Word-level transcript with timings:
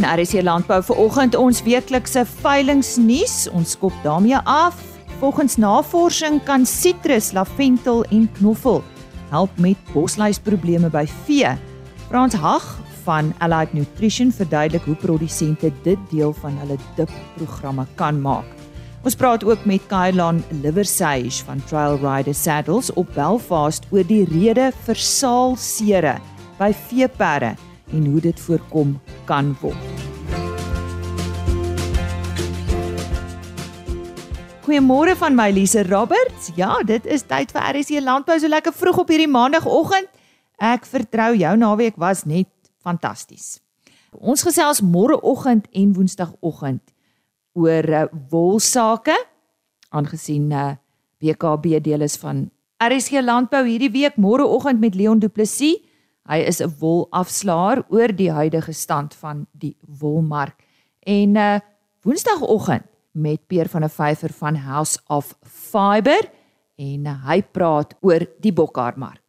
En 0.00 0.20
RC 0.20 0.42
Landbou 0.42 0.82
vanoggend 0.82 1.34
ons 1.36 1.58
weeklikse 1.62 2.22
veilingnuus. 2.24 3.50
Ons 3.52 3.74
skop 3.76 3.92
daarmee 4.02 4.38
af. 4.48 4.78
Volgens 5.20 5.56
navorsing 5.60 6.38
kan 6.44 6.64
sitrus, 6.66 7.32
laventel 7.36 8.04
en 8.08 8.30
knoffel 8.38 8.80
help 9.28 9.58
met 9.60 9.76
bosluisprobleme 9.92 10.88
by 10.90 11.04
vee. 11.26 11.52
Frans 12.08 12.34
Hag 12.34 12.78
van 13.04 13.34
Allied 13.44 13.72
Nutrition 13.76 14.32
verduidelik 14.32 14.88
hoe 14.88 14.96
produsente 14.96 15.72
dit 15.84 15.98
deel 16.10 16.32
van 16.32 16.56
hulle 16.62 16.80
dip-programme 16.96 17.84
kan 17.94 18.20
maak. 18.20 18.48
Ons 19.04 19.14
praat 19.14 19.44
ook 19.44 19.64
met 19.68 19.84
Kailan 19.86 20.40
Liversage 20.62 21.44
van 21.44 21.60
Trail 21.68 22.00
Rider 22.00 22.34
Saddles 22.34 22.92
op 22.92 23.12
Belfast 23.14 23.84
oor 23.90 24.06
die 24.08 24.24
rede 24.32 24.72
vir 24.86 24.96
saalsere 24.96 26.16
by 26.58 26.72
veeperde 26.88 27.52
en 27.92 28.06
hoe 28.06 28.20
dit 28.20 28.40
voorkom 28.40 28.94
kan 29.28 29.54
word. 29.60 30.00
Goeiemôre 34.60 35.16
van 35.18 35.34
my 35.34 35.48
Lise 35.50 35.82
Roberts. 35.88 36.52
Ja, 36.54 36.76
dit 36.86 37.06
is 37.06 37.24
tyd 37.26 37.50
vir 37.50 37.64
RSC 37.72 37.98
Landbou 38.04 38.36
so 38.38 38.48
lekker 38.48 38.74
vroeg 38.76 39.00
op 39.02 39.08
hierdie 39.10 39.30
maandagooggend. 39.30 40.06
Ek 40.60 40.84
vertrou 40.86 41.32
jou 41.34 41.56
naweek 41.56 41.96
was 41.98 42.22
net 42.28 42.50
fantasties. 42.84 43.58
Ons 44.12 44.44
gesels 44.46 44.82
môreoggend 44.84 45.66
en 45.72 45.92
woensdagoggend 45.96 46.82
oor 47.58 47.88
uh, 47.88 48.06
wolsake 48.30 49.16
aangesien 49.90 50.52
uh, 50.54 50.74
BKB 51.18 51.80
deel 51.82 52.06
is 52.06 52.14
van 52.20 52.46
RSC 52.80 53.24
Landbou 53.24 53.64
hierdie 53.66 53.90
week 53.92 54.16
môreoggend 54.20 54.80
met 54.80 54.94
Leon 54.94 55.18
Du 55.18 55.28
Plessis. 55.28 55.82
Hy 56.28 56.38
is 56.46 56.60
'n 56.60 56.74
wolafslaer 56.78 57.84
oor 57.88 58.08
die 58.12 58.30
huidige 58.30 58.72
stand 58.72 59.14
van 59.14 59.46
die 59.52 59.76
wolmark. 60.00 60.56
En 61.00 61.36
uh 61.36 61.60
Woensdagoggend 62.02 62.86
met 63.12 63.46
Peer 63.46 63.68
van 63.68 63.80
der 63.80 63.90
Vyver 63.90 64.32
van 64.32 64.56
House 64.56 64.98
of 65.08 65.34
Fiber 65.42 66.30
en 66.80 67.06
uh, 67.06 67.16
hy 67.28 67.42
praat 67.42 67.92
oor 68.00 68.24
die 68.40 68.52
Bokhaarmark. 68.56 69.20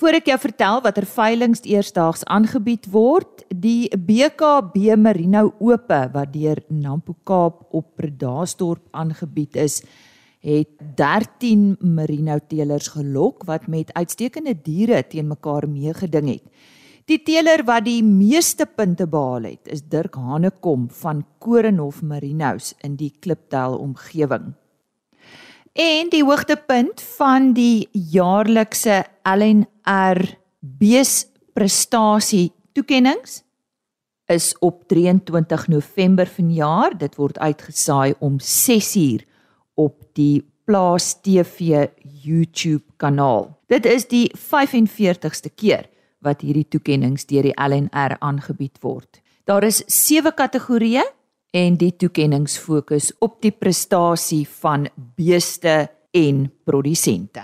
Voor 0.00 0.16
ek 0.16 0.30
jou 0.32 0.38
vertel 0.40 0.80
watter 0.82 1.04
veilinge 1.06 1.60
eersdaags 1.68 2.24
aangebied 2.24 2.88
word, 2.90 3.44
die 3.52 3.90
BKB 3.92 4.96
Merino 4.96 5.50
Ope 5.60 6.00
wat 6.14 6.32
deur 6.32 6.62
Nampo 6.72 7.14
Kaap 7.28 7.66
op 7.76 7.92
Predasdorp 8.00 8.88
aangebied 8.96 9.60
is, 9.60 9.82
het 10.40 10.68
13 10.96 11.76
merino 11.80 12.38
teelers 12.48 12.88
gelok 12.96 13.44
wat 13.48 13.66
met 13.68 13.92
uitstekende 13.92 14.54
diere 14.62 15.02
teen 15.06 15.28
mekaar 15.28 15.68
meegeding 15.68 16.28
het. 16.32 16.44
Die 17.10 17.18
teeler 17.26 17.64
wat 17.66 17.84
die 17.84 18.02
meeste 18.06 18.66
punte 18.66 19.06
behaal 19.10 19.48
het, 19.50 19.68
is 19.68 19.82
Dirk 19.82 20.14
Hanekom 20.14 20.86
van 21.00 21.24
Korenhof 21.42 22.02
Marinos 22.02 22.74
in 22.86 22.96
die 22.96 23.10
Klipdal 23.20 23.76
omgewing. 23.78 24.52
En 25.72 26.10
die 26.10 26.22
hoogtepunt 26.24 27.02
van 27.18 27.52
die 27.52 27.88
jaarlikse 27.92 29.04
LNR 29.26 30.22
bees 30.60 31.26
prestasie 31.52 32.52
toekenninge 32.72 33.42
is 34.30 34.52
op 34.62 34.86
23 34.88 35.66
November 35.68 36.26
vanjaar. 36.26 36.94
Dit 36.98 37.16
word 37.18 37.38
uitgesaai 37.38 38.14
om 38.18 38.38
6uur 38.38 39.26
op 39.80 39.96
die 40.18 40.42
Plaas 40.68 41.16
TV 41.24 41.88
YouTube 42.22 42.84
kanaal. 43.00 43.48
Dit 43.66 43.86
is 43.88 44.06
die 44.10 44.28
45ste 44.30 45.50
keer 45.56 45.88
wat 46.22 46.44
hierdie 46.44 46.68
toekenninge 46.68 47.24
deur 47.30 47.48
die 47.48 47.56
LNR 47.56 48.18
aangebied 48.20 48.78
word. 48.84 49.22
Daar 49.48 49.64
is 49.66 49.80
7 49.88 50.34
kategorieë 50.36 51.06
en 51.56 51.78
die 51.80 51.94
toekenninge 51.96 52.60
fokus 52.60 53.10
op 53.18 53.40
die 53.42 53.50
prestasie 53.50 54.44
van 54.60 54.86
beeste 55.16 55.88
en 56.14 56.44
produsente. 56.64 57.42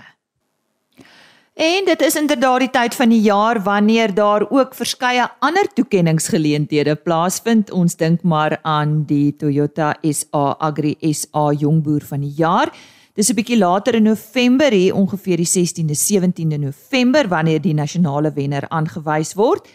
En 1.57 1.85
dit 1.85 2.01
is 2.01 2.15
inderdaad 2.15 2.59
die 2.59 2.69
tyd 2.69 2.95
van 2.95 3.09
die 3.09 3.21
jaar 3.25 3.57
wanneer 3.65 4.11
daar 4.13 4.43
ook 4.49 4.75
verskeie 4.77 5.23
ander 5.41 5.65
toekenningsgeleenthede 5.73 6.93
plaasvind. 6.95 7.71
Ons 7.73 7.95
dink 7.97 8.21
maar 8.21 8.59
aan 8.61 8.99
die 9.09 9.31
Toyota 9.35 9.95
SA 10.05 10.51
Agri 10.61 10.93
SA 11.01 11.47
Jongboer 11.57 12.05
van 12.05 12.21
die 12.21 12.35
jaar. 12.37 12.69
Dis 13.13 13.31
'n 13.31 13.35
bietjie 13.35 13.57
later 13.57 13.95
in 13.95 14.03
November 14.03 14.71
hier 14.71 14.93
ongeveer 14.95 15.37
die 15.37 15.49
16de 15.49 15.95
17de 15.95 16.59
November 16.59 17.27
wanneer 17.27 17.61
die 17.61 17.73
nasionale 17.73 18.31
wenner 18.33 18.69
aangewys 18.69 19.33
word. 19.33 19.67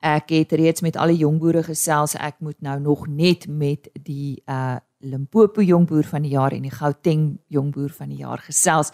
Ek 0.00 0.28
het 0.28 0.52
reeds 0.52 0.80
met 0.80 0.96
al 0.96 1.06
die 1.06 1.24
jongboere 1.24 1.62
gesels. 1.62 2.14
Ek 2.14 2.34
moet 2.40 2.60
nou 2.60 2.80
nog 2.80 3.06
net 3.06 3.46
met 3.48 3.88
die 4.02 4.42
uh 4.46 4.76
Limpopo 5.02 5.62
jongboer 5.62 6.04
van 6.04 6.22
die 6.22 6.30
jaar 6.30 6.52
en 6.52 6.62
die 6.62 6.70
Gauteng 6.70 7.38
jongboer 7.48 7.88
van 7.90 8.08
die 8.08 8.18
jaar 8.18 8.38
gesels 8.38 8.90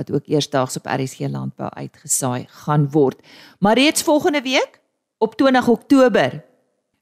wat 0.00 0.12
ook 0.12 0.26
eersdaags 0.26 0.76
op 0.80 0.88
RSG 0.88 1.28
landbou 1.28 1.68
uitgesaai 1.68 2.46
gaan 2.64 2.88
word. 2.90 3.20
Maar 3.58 3.78
reeds 3.78 4.02
volgende 4.02 4.42
week 4.42 4.80
op 5.18 5.36
20 5.36 5.68
Oktober 5.68 6.44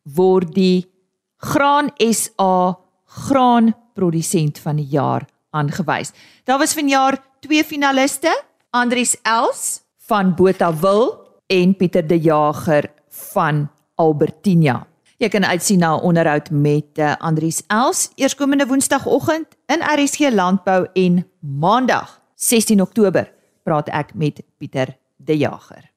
word 0.02 0.54
die 0.54 0.86
Graan 1.38 1.92
SA 1.94 2.78
graanprodusent 3.08 4.58
van 4.58 4.76
die 4.76 4.88
jaar 4.90 5.24
aangewys. 5.50 6.10
Daar 6.44 6.58
was 6.58 6.74
vanjaar 6.74 7.18
twee 7.40 7.64
finaliste, 7.64 8.32
Andries 8.70 9.16
Els 9.22 9.80
van 10.08 10.34
Botawil 10.34 11.14
en 11.46 11.76
Pieter 11.76 12.06
De 12.06 12.18
Jager 12.20 12.90
van 13.08 13.68
Albertina. 13.94 14.86
Jy 15.18 15.28
kan 15.28 15.44
uitsien 15.44 15.78
na 15.78 15.96
'n 15.96 16.02
onderhoud 16.02 16.50
met 16.50 16.98
uh, 16.98 17.16
Andries 17.18 17.62
Els 17.66 18.10
eerskomende 18.14 18.66
woensdagoggend 18.66 19.46
in 19.66 19.82
RSG 19.82 20.30
Landbou 20.30 20.86
en 20.92 21.26
Maandag 21.40 22.17
16 22.38 22.78
Oktober 22.80 23.26
praat 23.66 23.88
ek 23.90 24.12
met 24.14 24.36
Pieter 24.62 24.92
De 25.16 25.34
Jager. 25.34 25.88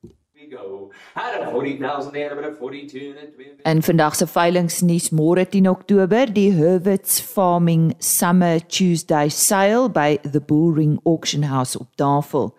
En 3.62 3.84
vandag 3.85 4.16
se 4.18 4.25
veilingnuus 4.25 5.12
môre 5.13 5.46
10 5.46 5.69
Oktober 5.69 6.34
die 6.34 6.47
Herwitz 6.57 7.19
Farming 7.22 7.94
Summer 8.00 8.57
Tuesday 8.66 9.29
Sale 9.29 9.85
by 9.94 10.18
the 10.31 10.41
Bullring 10.41 10.97
Auction 11.06 11.46
House 11.46 11.78
op 11.78 11.94
Tafel. 11.96 12.50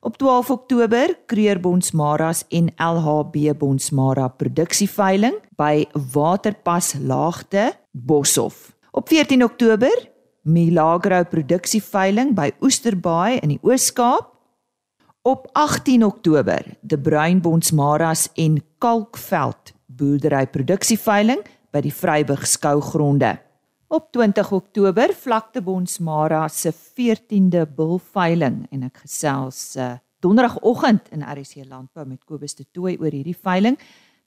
Op 0.00 0.16
12 0.16 0.50
Oktober 0.50 1.18
Kreer 1.26 1.60
Bonsmaras 1.60 2.46
en 2.48 2.72
LHB 2.80 3.52
Bonsmara 3.58 4.28
produksieveiling 4.28 5.36
by 5.60 5.84
Waterpas 5.92 6.94
Laagte 7.04 7.74
Boshoff. 7.92 8.72
Op 8.90 9.08
14 9.08 9.44
Oktober 9.44 10.15
Milagro 10.46 11.24
produksieveiling 11.26 12.30
by 12.36 12.52
Oesterbaai 12.62 13.40
in 13.42 13.56
die 13.56 13.58
Oos-Kaap. 13.66 14.28
Op 15.26 15.48
18 15.58 16.04
Oktober, 16.06 16.62
De 16.86 16.98
Bruin 16.98 17.40
Bonsmaras 17.42 18.28
en 18.38 18.60
Kalkveld 18.78 19.72
boerdery 19.86 20.44
produksieveiling 20.46 21.42
by 21.74 21.82
die 21.82 21.90
Vryburg 21.90 22.46
skougronde. 22.46 23.32
Op 23.90 24.12
20 24.14 24.52
Oktober 24.54 25.14
vlakte 25.18 25.64
Bonsmara 25.66 26.46
se 26.46 26.70
14de 26.70 27.66
bulveiling 27.66 28.68
en 28.70 28.86
ek 28.86 29.02
gesels 29.02 29.74
uh, 29.74 29.96
donderdagoggend 30.22 31.10
in 31.10 31.26
RC 31.26 31.66
Landbou 31.66 32.06
met 32.06 32.22
Kobus 32.22 32.54
de 32.54 32.70
Tooi 32.70 32.94
oor 33.02 33.10
hierdie 33.10 33.34
veiling. 33.34 33.74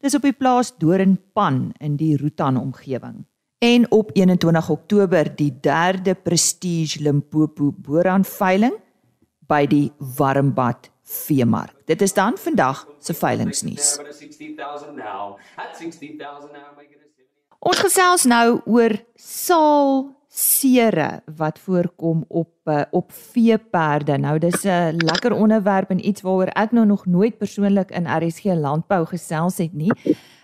Dis 0.04 0.20
op 0.20 0.28
die 0.28 0.36
plaas 0.36 0.76
Doringpan 0.76 1.70
in 1.80 1.96
die 1.96 2.18
Rutan 2.20 2.60
omgewing 2.60 3.24
en 3.60 3.92
op 3.92 4.10
21 4.14 4.70
Oktober 4.70 5.36
die 5.36 5.52
3de 5.68 6.22
Prestige 6.24 7.02
Limpopo 7.02 7.74
Boran 7.76 8.26
veiling 8.26 8.76
by 9.48 9.66
die 9.68 9.92
Warmbad 9.98 10.90
Veemark. 11.04 11.74
Dit 11.86 12.02
is 12.02 12.14
dan 12.14 12.38
vandag 12.38 12.88
se 13.00 13.14
veilingsnuus. 13.14 13.98
Ons 17.60 17.82
gesels 17.84 18.24
nou 18.24 18.62
oor 18.66 18.96
saal 19.16 20.08
sere 20.60 21.22
wat 21.38 21.60
voorkom 21.60 22.26
op 22.28 22.52
uh, 22.70 22.82
op 22.92 23.12
veeperde. 23.12 24.18
Nou 24.18 24.38
dis 24.40 24.64
'n 24.64 24.98
lekker 24.98 25.34
onderwerp 25.34 25.90
en 25.90 26.08
iets 26.08 26.22
waaroor 26.22 26.52
ek 26.54 26.72
nou 26.72 26.86
nog 26.86 27.06
nooit 27.06 27.38
persoonlik 27.38 27.92
in 27.92 28.08
RSG 28.08 28.44
landbou 28.44 29.06
gesels 29.06 29.58
het 29.58 29.74
nie. 29.74 29.92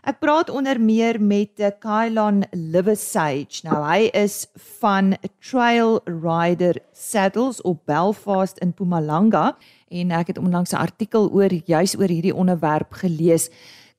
Ek 0.05 0.19
praat 0.19 0.49
onder 0.49 0.81
meer 0.81 1.21
met 1.21 1.59
uh, 1.59 1.67
Kailan 1.79 2.43
Liversage. 2.51 3.61
Nou 3.63 3.81
hy 3.85 4.09
is 4.13 4.47
van 4.79 5.15
Trail 5.39 5.99
Rider 6.05 6.77
Saddles 6.93 7.61
op 7.61 7.81
Belfast 7.85 8.57
in 8.57 8.67
Mpumalanga 8.67 9.57
en 9.89 10.11
ek 10.11 10.27
het 10.27 10.37
onlangs 10.37 10.71
'n 10.71 10.75
artikel 10.75 11.31
oor 11.31 11.51
juis 11.65 11.97
oor 11.97 12.07
hierdie 12.07 12.35
onderwerp 12.35 12.93
gelees. 12.93 13.49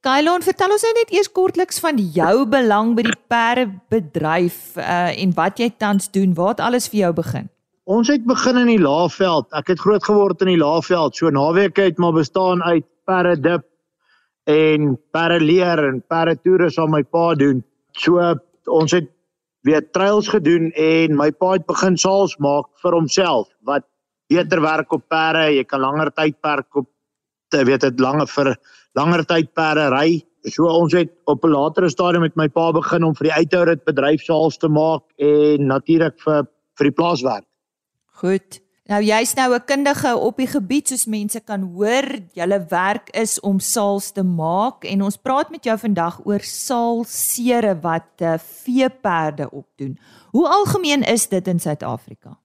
Kailan, 0.06 0.44
vertel 0.46 0.70
ons 0.70 0.84
net 0.86 1.08
eers 1.10 1.26
kortliks 1.34 1.80
van 1.82 1.96
jou 1.98 2.44
belang 2.46 2.92
by 2.94 3.02
die 3.08 3.14
perdebedryf 3.26 4.76
uh, 4.78 5.10
en 5.10 5.32
wat 5.34 5.58
jy 5.58 5.66
tans 5.82 6.06
doen. 6.14 6.36
Waar 6.36 6.52
het 6.52 6.62
alles 6.62 6.86
vir 6.92 7.00
jou 7.00 7.10
begin? 7.16 7.48
Ons 7.90 8.12
het 8.14 8.22
begin 8.22 8.60
in 8.60 8.70
die 8.70 8.78
Laagveld. 8.78 9.48
Ek 9.58 9.72
het 9.72 9.82
groot 9.82 10.06
geword 10.06 10.44
in 10.46 10.52
die 10.52 10.60
Laagveld. 10.62 11.18
So 11.18 11.34
naweek 11.34 11.82
het 11.82 11.98
maar 11.98 12.14
bestaan 12.14 12.62
uit 12.62 12.86
perde 13.02 13.34
dip 13.48 13.66
en 14.46 14.94
perde 15.10 15.42
leer 15.42 15.82
en 15.88 15.98
perde 16.06 16.38
toere 16.38 16.70
saam 16.70 16.94
my 16.94 17.02
pa 17.02 17.32
doen. 17.34 17.64
So 17.98 18.22
ons 18.70 18.94
het 18.94 19.10
weer 19.66 19.82
trails 19.90 20.30
gedoen 20.30 20.70
en 20.70 21.18
my 21.18 21.32
pa 21.34 21.56
het 21.56 21.66
begin 21.66 21.98
saals 21.98 22.38
maak 22.38 22.70
vir 22.78 22.94
homself 22.94 23.50
wat 23.66 23.90
beter 24.30 24.62
werk 24.62 24.94
op 24.94 25.02
perde, 25.10 25.48
jy 25.50 25.66
kan 25.66 25.82
langer 25.82 26.14
tydperk 26.14 26.78
op 26.78 26.86
te 26.86 26.95
weet 27.50 27.80
dit 27.80 28.00
langer 28.00 28.26
vir 28.26 28.56
langer 28.94 29.24
tyd 29.24 29.52
perde 29.54 29.88
ry. 29.92 30.24
So 30.46 30.66
ons 30.70 30.92
het 30.92 31.10
op 31.26 31.44
'n 31.44 31.50
latere 31.50 31.90
stadium 31.90 32.22
met 32.22 32.36
my 32.36 32.48
pa 32.48 32.72
begin 32.72 33.04
om 33.04 33.14
vir 33.14 33.24
die 33.24 33.38
uithourit 33.38 33.84
bedryf 33.84 34.22
saals 34.22 34.56
te 34.56 34.68
maak 34.68 35.02
en 35.18 35.66
natuurlik 35.66 36.20
vir 36.20 36.46
vir 36.78 36.84
die 36.84 36.96
plaaswerk. 36.96 37.44
Goed. 38.20 38.60
Nou 38.86 39.02
jy's 39.02 39.34
nou 39.34 39.54
'n 39.54 39.64
kundige 39.66 40.16
op 40.16 40.36
die 40.36 40.46
gebied 40.46 40.88
soos 40.88 41.06
mense 41.06 41.40
kan 41.40 41.62
hoor, 41.62 42.06
julle 42.32 42.66
werk 42.68 43.10
is 43.10 43.40
om 43.40 43.58
saals 43.58 44.12
te 44.12 44.22
maak 44.22 44.84
en 44.84 45.02
ons 45.02 45.16
praat 45.16 45.50
met 45.50 45.64
jou 45.64 45.78
vandag 45.78 46.20
oor 46.24 46.40
saalsere 46.40 47.80
wat 47.80 48.22
uh, 48.22 48.38
veeperde 48.38 49.50
opdoen. 49.50 49.98
Hoe 50.30 50.48
algemeen 50.48 51.02
is 51.02 51.28
dit 51.28 51.48
in 51.48 51.58
Suid-Afrika? 51.58 52.38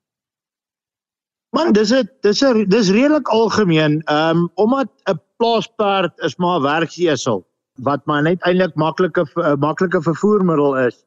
Man, 1.52 1.74
dis 1.76 1.90
dit 1.92 2.12
dis 2.24 2.42
'n 2.48 2.64
dis 2.72 2.90
redelik 2.96 3.28
algemeen. 3.28 4.02
Ehm 4.06 4.38
um, 4.38 4.50
omdat 4.56 4.90
'n 5.12 5.20
plaasperd 5.38 6.14
is 6.28 6.36
maar 6.36 6.60
'n 6.60 6.64
werksesel 6.64 7.46
wat 7.76 8.06
maar 8.06 8.22
net 8.22 8.42
eintlik 8.42 8.76
maklike 8.76 9.26
'n 9.36 9.60
maklike 9.60 10.02
vervoermiddel 10.02 10.78
is 10.78 11.06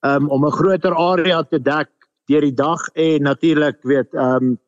um, 0.00 0.28
om 0.30 0.44
'n 0.44 0.52
groter 0.52 0.94
area 0.94 1.42
te 1.42 1.62
dek 1.62 1.88
deur 2.26 2.40
die 2.40 2.54
dag 2.54 2.88
en 2.94 3.22
natuurlik 3.22 3.78
weet 3.82 4.14
ehm 4.14 4.44
um, 4.44 4.58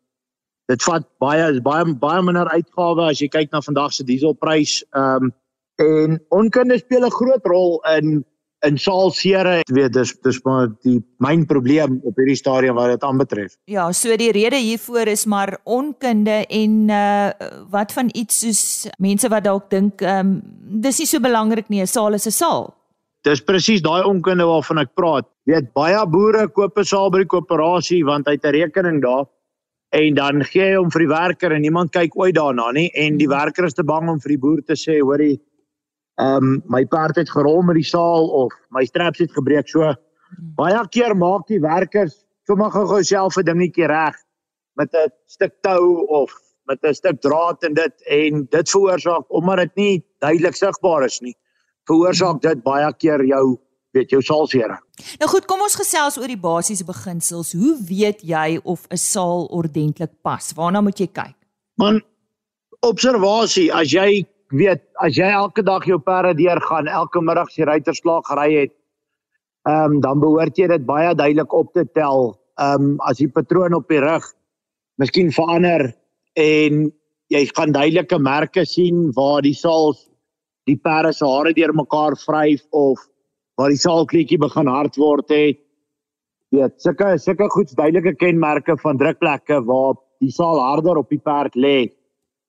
dit 0.66 0.82
vat 0.82 1.04
baie 1.18 1.60
baie 1.60 1.94
baie 1.94 2.22
minder 2.22 2.48
uitgawe 2.48 3.08
as 3.10 3.20
jy 3.20 3.28
kyk 3.28 3.52
na 3.52 3.60
vandag 3.60 3.92
se 3.92 4.04
dieselprys. 4.04 4.84
Ehm 4.90 5.24
um, 5.24 5.34
en 5.76 6.20
onkunde 6.28 6.78
speel 6.78 7.04
'n 7.04 7.10
groot 7.20 7.44
rol 7.44 7.84
in 7.96 8.24
in 8.66 8.78
saalsere. 8.80 9.60
Ek 9.62 9.72
weet 9.74 9.94
dis 9.94 10.14
dis 10.24 10.40
maar 10.46 10.70
die 10.86 10.98
myn 11.24 11.44
probleem 11.46 11.98
op 12.06 12.18
hierdie 12.18 12.38
stadium 12.38 12.78
wat 12.78 12.94
dit 12.94 13.06
aanbetref. 13.06 13.54
Ja, 13.70 13.88
so 13.92 14.16
die 14.18 14.32
rede 14.34 14.58
hiervoor 14.58 15.10
is 15.14 15.26
maar 15.26 15.58
onkunde 15.64 16.44
en 16.46 16.78
uh 16.88 17.30
wat 17.70 17.92
van 17.92 18.10
iets 18.14 18.40
soos 18.42 18.62
mense 18.98 19.28
wat 19.28 19.44
dalk 19.44 19.70
dink 19.70 20.02
ehm 20.02 20.18
um, 20.18 20.34
dis 20.82 20.98
nie 20.98 21.06
so 21.06 21.20
belangrik 21.20 21.68
nie, 21.68 21.82
'n 21.82 21.86
saal 21.86 22.14
is 22.14 22.26
'n 22.26 22.34
saal. 22.34 22.74
Dis 23.22 23.40
presies 23.40 23.82
daai 23.82 24.04
onkunde 24.04 24.44
waarvan 24.46 24.78
ek 24.78 24.94
praat. 24.94 25.26
Weet 25.44 25.72
baie 25.74 26.06
boere 26.06 26.48
koop 26.48 26.78
'n 26.78 26.84
saal 26.84 27.10
by 27.10 27.18
die 27.18 27.32
koöperasie 27.34 28.04
want 28.04 28.26
hy 28.26 28.32
het 28.32 28.44
'n 28.44 28.52
rekening 28.52 29.02
daar 29.02 29.26
en 29.90 30.14
dan 30.14 30.44
gee 30.44 30.64
hy 30.64 30.76
hom 30.76 30.90
vir 30.90 31.00
die 31.00 31.12
werker 31.12 31.52
en 31.52 31.62
niemand 31.62 31.92
kyk 31.92 32.16
ooit 32.16 32.34
daarna 32.34 32.72
nie 32.72 32.90
en 32.94 33.16
die 33.16 33.28
werker 33.28 33.64
is 33.64 33.74
te 33.74 33.84
bang 33.84 34.08
om 34.08 34.20
vir 34.20 34.34
die 34.34 34.42
boer 34.42 34.60
te 34.60 34.76
sê 34.76 35.00
hoorie 35.00 35.38
ehm 36.18 36.36
um, 36.36 36.62
my 36.66 36.84
perd 36.84 37.16
het 37.16 37.30
gerol 37.30 37.62
met 37.62 37.78
die 37.78 37.86
saal 37.86 38.28
of 38.42 38.54
my 38.74 38.84
straps 38.84 39.18
het 39.22 39.32
gebreek 39.32 39.68
so 39.68 39.94
baie 40.58 40.80
keer 40.90 41.14
maak 41.16 41.46
die 41.46 41.60
werkers 41.60 42.24
sommer 42.46 42.70
gou 42.70 43.02
self 43.02 43.36
'n 43.36 43.44
dingetjie 43.44 43.86
reg 43.86 44.16
met 44.76 44.94
'n 44.94 45.10
stuk 45.26 45.54
tou 45.62 46.06
of 46.08 46.32
met 46.66 46.78
'n 46.82 46.94
stuk 46.94 47.20
draad 47.20 47.62
en 47.64 47.74
dit 47.74 47.94
en 48.06 48.46
dit 48.50 48.70
veroorsaak 48.70 49.24
omdat 49.28 49.56
dit 49.56 49.76
nie 49.76 50.04
duidelik 50.18 50.56
sigbaar 50.56 51.04
is 51.04 51.20
nie 51.20 51.36
veroorsaak 51.88 52.42
dit 52.42 52.62
baie 52.62 52.92
keer 52.98 53.24
jou 53.24 53.58
weet 53.96 54.12
jou 54.12 54.20
saalsere. 54.22 54.76
Nou 55.20 55.28
goed, 55.30 55.46
kom 55.48 55.62
ons 55.64 55.76
gesels 55.78 56.18
oor 56.20 56.28
die 56.28 56.40
basiese 56.40 56.84
beginsels. 56.84 57.54
Hoe 57.56 57.76
weet 57.88 58.22
jy 58.22 58.60
of 58.64 58.86
'n 58.90 58.96
saal 58.96 59.48
ordentlik 59.50 60.12
pas? 60.22 60.52
Waarna 60.52 60.80
moet 60.80 60.98
jy 60.98 61.06
kyk? 61.06 61.36
Man, 61.76 62.02
observasie, 62.80 63.72
as 63.72 63.90
jy 63.92 64.26
weet, 64.50 64.82
as 65.04 65.16
jy 65.18 65.28
elke 65.28 65.62
dag 65.62 65.84
jou 65.86 65.98
perde 66.00 66.34
deurgaan, 66.38 66.88
elke 66.88 67.20
middag 67.20 67.50
sy 67.52 67.66
ruiterslag 67.68 68.26
gery 68.30 68.50
het, 68.54 68.74
ehm 69.68 69.98
um, 69.98 70.00
dan 70.00 70.20
behoort 70.20 70.56
jy 70.56 70.68
dit 70.70 70.84
baie 70.86 71.14
duidelik 71.14 71.52
op 71.52 71.72
te 71.72 71.84
tel. 71.84 72.36
Ehm 72.58 72.82
um, 72.82 72.92
as 73.04 73.18
die 73.20 73.28
patroon 73.28 73.74
op 73.74 73.88
die 73.88 74.00
rug 74.00 74.24
miskien 74.98 75.30
verander 75.32 75.92
en 76.38 76.88
jy 77.30 77.42
gaan 77.52 77.72
duidelike 77.72 78.18
merke 78.18 78.64
sien 78.66 79.10
waar 79.16 79.42
die 79.42 79.54
saals 79.54 80.08
die 80.68 80.76
perde 80.76 81.12
se 81.12 81.26
hare 81.26 81.52
deurmekaar 81.56 82.16
vryf 82.16 82.64
of 82.70 83.00
waar 83.58 83.72
die 83.72 83.80
saalkleetjie 83.80 84.38
begin 84.38 84.68
hard 84.70 84.96
word 84.96 85.32
het. 85.32 85.60
Ja, 86.54 86.68
sulke 86.80 87.16
sulke 87.20 87.48
goed 87.52 87.74
duidelike 87.76 88.14
kenmerke 88.16 88.78
van 88.80 88.98
drukplekke 89.00 89.60
waar 89.68 89.98
die 90.22 90.32
saal 90.32 90.60
harder 90.60 91.00
op 91.02 91.10
die 91.12 91.20
perd 91.20 91.56
lê. 91.56 91.90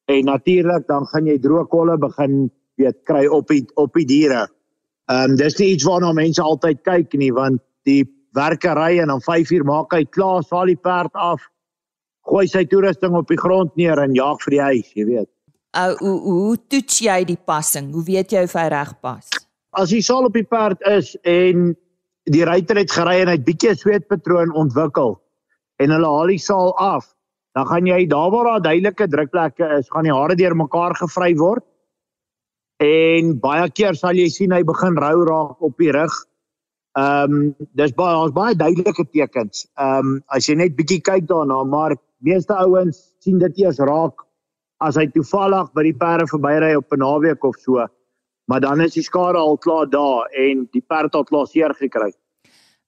En 0.10 0.26
natuurlik 0.26 0.88
dan 0.90 1.06
gaan 1.12 1.28
jy 1.30 1.38
droë 1.42 1.68
kolle 1.70 1.98
begin 2.02 2.48
weet 2.82 2.98
kry 3.06 3.28
op 3.28 3.52
die 3.52 3.62
op 3.78 3.94
die 3.98 4.08
diere. 4.10 4.48
Ehm 5.10 5.34
um, 5.34 5.36
dis 5.38 5.58
nie 5.60 5.74
iets 5.76 5.86
waarna 5.88 6.14
mense 6.18 6.42
altyd 6.42 6.82
kyk 6.88 7.14
nie 7.22 7.32
want 7.34 7.62
die 7.86 8.04
werkery 8.38 9.00
en 9.02 9.14
dan 9.14 9.22
5 9.26 9.52
uur 9.58 9.66
maak 9.66 9.94
hy 9.94 10.04
klaar, 10.06 10.44
saal 10.46 10.70
die 10.70 10.78
perd 10.78 11.14
af, 11.14 11.42
gooi 12.30 12.48
sy 12.48 12.66
toerusting 12.70 13.16
op 13.18 13.28
die 13.28 13.40
grond 13.40 13.76
neer 13.76 13.98
en 14.02 14.14
jaag 14.14 14.42
vir 14.46 14.58
die 14.58 14.62
huis, 14.62 14.90
jy 14.94 15.06
weet. 15.06 15.30
Uh, 15.78 15.94
hoe 16.02 16.18
hoe 16.26 16.58
toets 16.70 17.02
jy 17.06 17.24
die 17.26 17.40
passing? 17.46 17.94
Hoe 17.94 18.06
weet 18.06 18.34
jy 18.34 18.44
of 18.46 18.58
hy 18.58 18.68
reg 18.74 18.94
pas? 19.02 19.30
as 19.78 19.94
die 19.94 20.02
saal 20.02 20.26
op 20.26 20.34
die 20.34 20.48
perd 20.48 20.82
is 20.90 21.14
en 21.28 21.74
die 22.30 22.46
ruiter 22.46 22.80
het 22.80 22.92
gery 22.94 23.20
en 23.22 23.32
hy 23.32 23.38
het 23.38 23.46
bietjie 23.46 23.76
sweetpatroon 23.78 24.54
ontwikkel 24.58 25.18
en 25.80 25.94
hulle 25.94 26.14
haal 26.14 26.32
die 26.32 26.42
saal 26.42 26.74
af, 26.82 27.06
dan 27.60 27.68
gaan 27.68 27.88
jy 27.88 28.06
daar 28.08 28.32
waar 28.32 28.48
daar 28.48 28.62
duidelike 28.70 29.08
drukplekke 29.12 29.68
is, 29.80 29.90
gaan 29.92 30.08
die 30.08 30.16
hare 30.16 30.36
deur 30.40 30.56
mekaar 30.56 30.96
gevry 30.96 31.34
word. 31.36 31.66
En 32.80 33.34
baie 33.44 33.68
keer 33.76 33.98
sal 34.00 34.16
jy 34.16 34.30
sien 34.32 34.56
hy 34.56 34.62
begin 34.64 34.96
rou 34.96 35.26
raak 35.28 35.68
op 35.68 35.76
die 35.84 35.92
rug. 35.92 36.16
Ehm 37.00 37.36
um, 37.36 37.68
dis 37.76 37.92
baie 37.98 38.16
ons 38.16 38.32
baie 38.38 38.56
duidelike 38.56 39.10
tekens. 39.12 39.68
Ehm 39.76 40.16
um, 40.16 40.16
as 40.32 40.48
jy 40.48 40.56
net 40.56 40.78
bietjie 40.80 41.02
kyk 41.04 41.28
daarna, 41.28 41.60
maar 41.68 41.98
meeste 42.24 42.56
ouens 42.56 43.04
sien 43.20 43.44
dit 43.44 43.64
eers 43.66 43.84
raak 43.92 44.24
as 44.80 44.96
hy 44.96 45.10
toevallig 45.12 45.74
by 45.76 45.84
die 45.84 45.98
perde 46.00 46.32
verbyry 46.32 46.76
op 46.80 46.96
'n 46.96 47.04
naweek 47.04 47.44
of 47.44 47.60
so 47.60 47.84
maar 48.50 48.60
dan 48.60 48.82
is 48.82 48.94
die 48.94 49.04
skade 49.04 49.38
al 49.38 49.58
klaar 49.58 49.90
daar 49.90 50.32
en 50.32 50.68
die 50.72 50.82
perd 50.82 51.14
het 51.14 51.28
klaar 51.30 51.48
seer 51.48 51.76
gekry. 51.78 52.14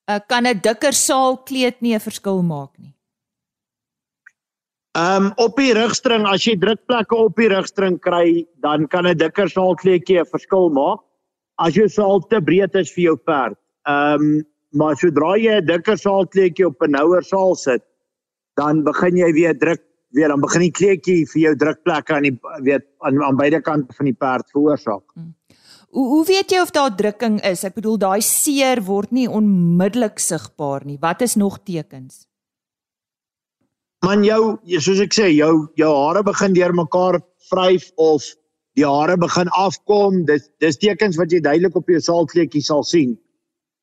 Uh, 0.10 0.20
kan 0.28 0.48
'n 0.48 0.60
dikker 0.62 0.94
saal 0.94 1.38
kleed 1.38 1.82
nie 1.82 1.94
'n 1.94 2.00
verskil 2.00 2.42
maak 2.42 2.72
nie. 2.78 2.96
Ehm 4.92 5.26
um, 5.26 5.32
op 5.40 5.56
die 5.56 5.72
rugstring 5.72 6.26
as 6.28 6.44
jy 6.44 6.58
drukplekke 6.60 7.16
op 7.16 7.38
die 7.40 7.48
rugstring 7.48 7.96
kry, 8.04 8.44
dan 8.60 8.88
kan 8.92 9.08
'n 9.08 9.18
dikker 9.18 9.48
saal 9.50 9.76
kleedjie 9.76 10.20
'n 10.20 10.28
verskil 10.28 10.70
maak. 10.70 11.00
As 11.56 11.76
jou 11.76 11.88
saal 11.88 12.20
te 12.20 12.42
breed 12.42 12.76
is 12.76 12.92
vir 12.92 13.04
jou 13.04 13.16
perd. 13.16 13.58
Ehm 13.88 14.22
um, 14.22 14.44
maar 14.74 14.96
sodra 14.96 15.38
jy 15.38 15.62
'n 15.62 15.66
dikker 15.66 15.98
saal 15.98 16.28
kleedjie 16.28 16.68
op 16.68 16.82
'n 16.82 16.92
nouer 16.92 17.24
saal 17.24 17.56
sit, 17.56 17.84
dan 18.58 18.84
begin 18.84 19.16
jy 19.16 19.32
weer 19.34 19.58
druk 19.58 19.82
weer 20.12 20.28
dan 20.28 20.42
begin 20.42 20.62
die 20.62 20.72
kleedjie 20.72 21.26
vir 21.26 21.42
jou 21.42 21.56
drukplekke 21.56 22.14
aan 22.14 22.24
die 22.24 22.40
weet 22.64 22.86
aan, 23.00 23.24
aan 23.24 23.38
beide 23.38 23.62
kante 23.62 23.94
van 23.94 24.06
die 24.06 24.14
perd 24.14 24.50
veroorsaak. 24.52 25.04
Hmm. 25.14 25.36
Hoe 25.92 26.08
hoe 26.08 26.26
weet 26.26 26.52
jy 26.52 26.60
of 26.62 26.72
daar 26.72 26.96
drukking 26.96 27.42
is? 27.44 27.64
Ek 27.64 27.76
bedoel 27.76 27.98
daai 27.98 28.22
seer 28.22 28.84
word 28.84 29.12
nie 29.12 29.28
onmiddellik 29.28 30.20
sigbaar 30.20 30.86
nie. 30.86 30.98
Wat 31.00 31.22
is 31.22 31.36
nog 31.36 31.64
tekens? 31.64 32.28
Man 34.06 34.24
jou, 34.26 34.58
soos 34.82 35.02
ek 35.04 35.14
sê, 35.14 35.30
jou 35.36 35.68
jou 35.78 35.90
hare 35.94 36.24
begin 36.26 36.56
deurmekaar 36.58 37.20
vryf 37.52 37.92
of 38.02 38.26
die 38.80 38.88
hare 38.88 39.18
begin 39.22 39.52
afkom. 39.58 40.24
Dis 40.30 40.48
dis 40.64 40.80
tekens 40.82 41.20
wat 41.20 41.34
jy 41.34 41.42
duidelik 41.44 41.76
op 41.78 41.90
jou 41.92 42.00
saalkleetjie 42.02 42.64
sal 42.66 42.86
sien. 42.88 43.18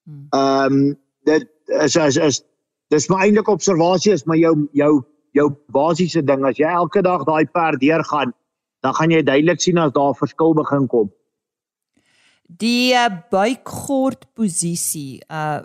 Hmm. 0.09 0.27
Ehm 0.35 0.81
um, 0.81 0.97
dit 1.29 1.47
is 1.85 1.97
is 1.97 2.17
is 2.17 2.43
dis 2.91 3.09
my 3.13 3.21
eintlike 3.27 3.53
observasie 3.53 4.15
is 4.17 4.25
maar 4.27 4.41
jou 4.41 4.55
jou 4.73 4.93
jou 5.37 5.49
basiese 5.75 6.23
ding 6.25 6.47
as 6.49 6.59
jy 6.59 6.71
elke 6.73 7.03
dag 7.05 7.25
daai 7.29 7.45
perd 7.47 7.81
deurgaan, 7.81 8.33
dan 8.83 8.95
gaan 8.95 9.13
jy 9.13 9.23
duidelik 9.23 9.61
sien 9.61 9.79
as 9.79 9.93
daar 9.93 10.17
verskil 10.19 10.57
begin 10.57 10.89
kom. 10.89 11.11
Die 12.49 12.95
uh, 12.97 13.11
buikgord 13.31 14.25
posisie, 14.35 15.21
uh 15.29 15.61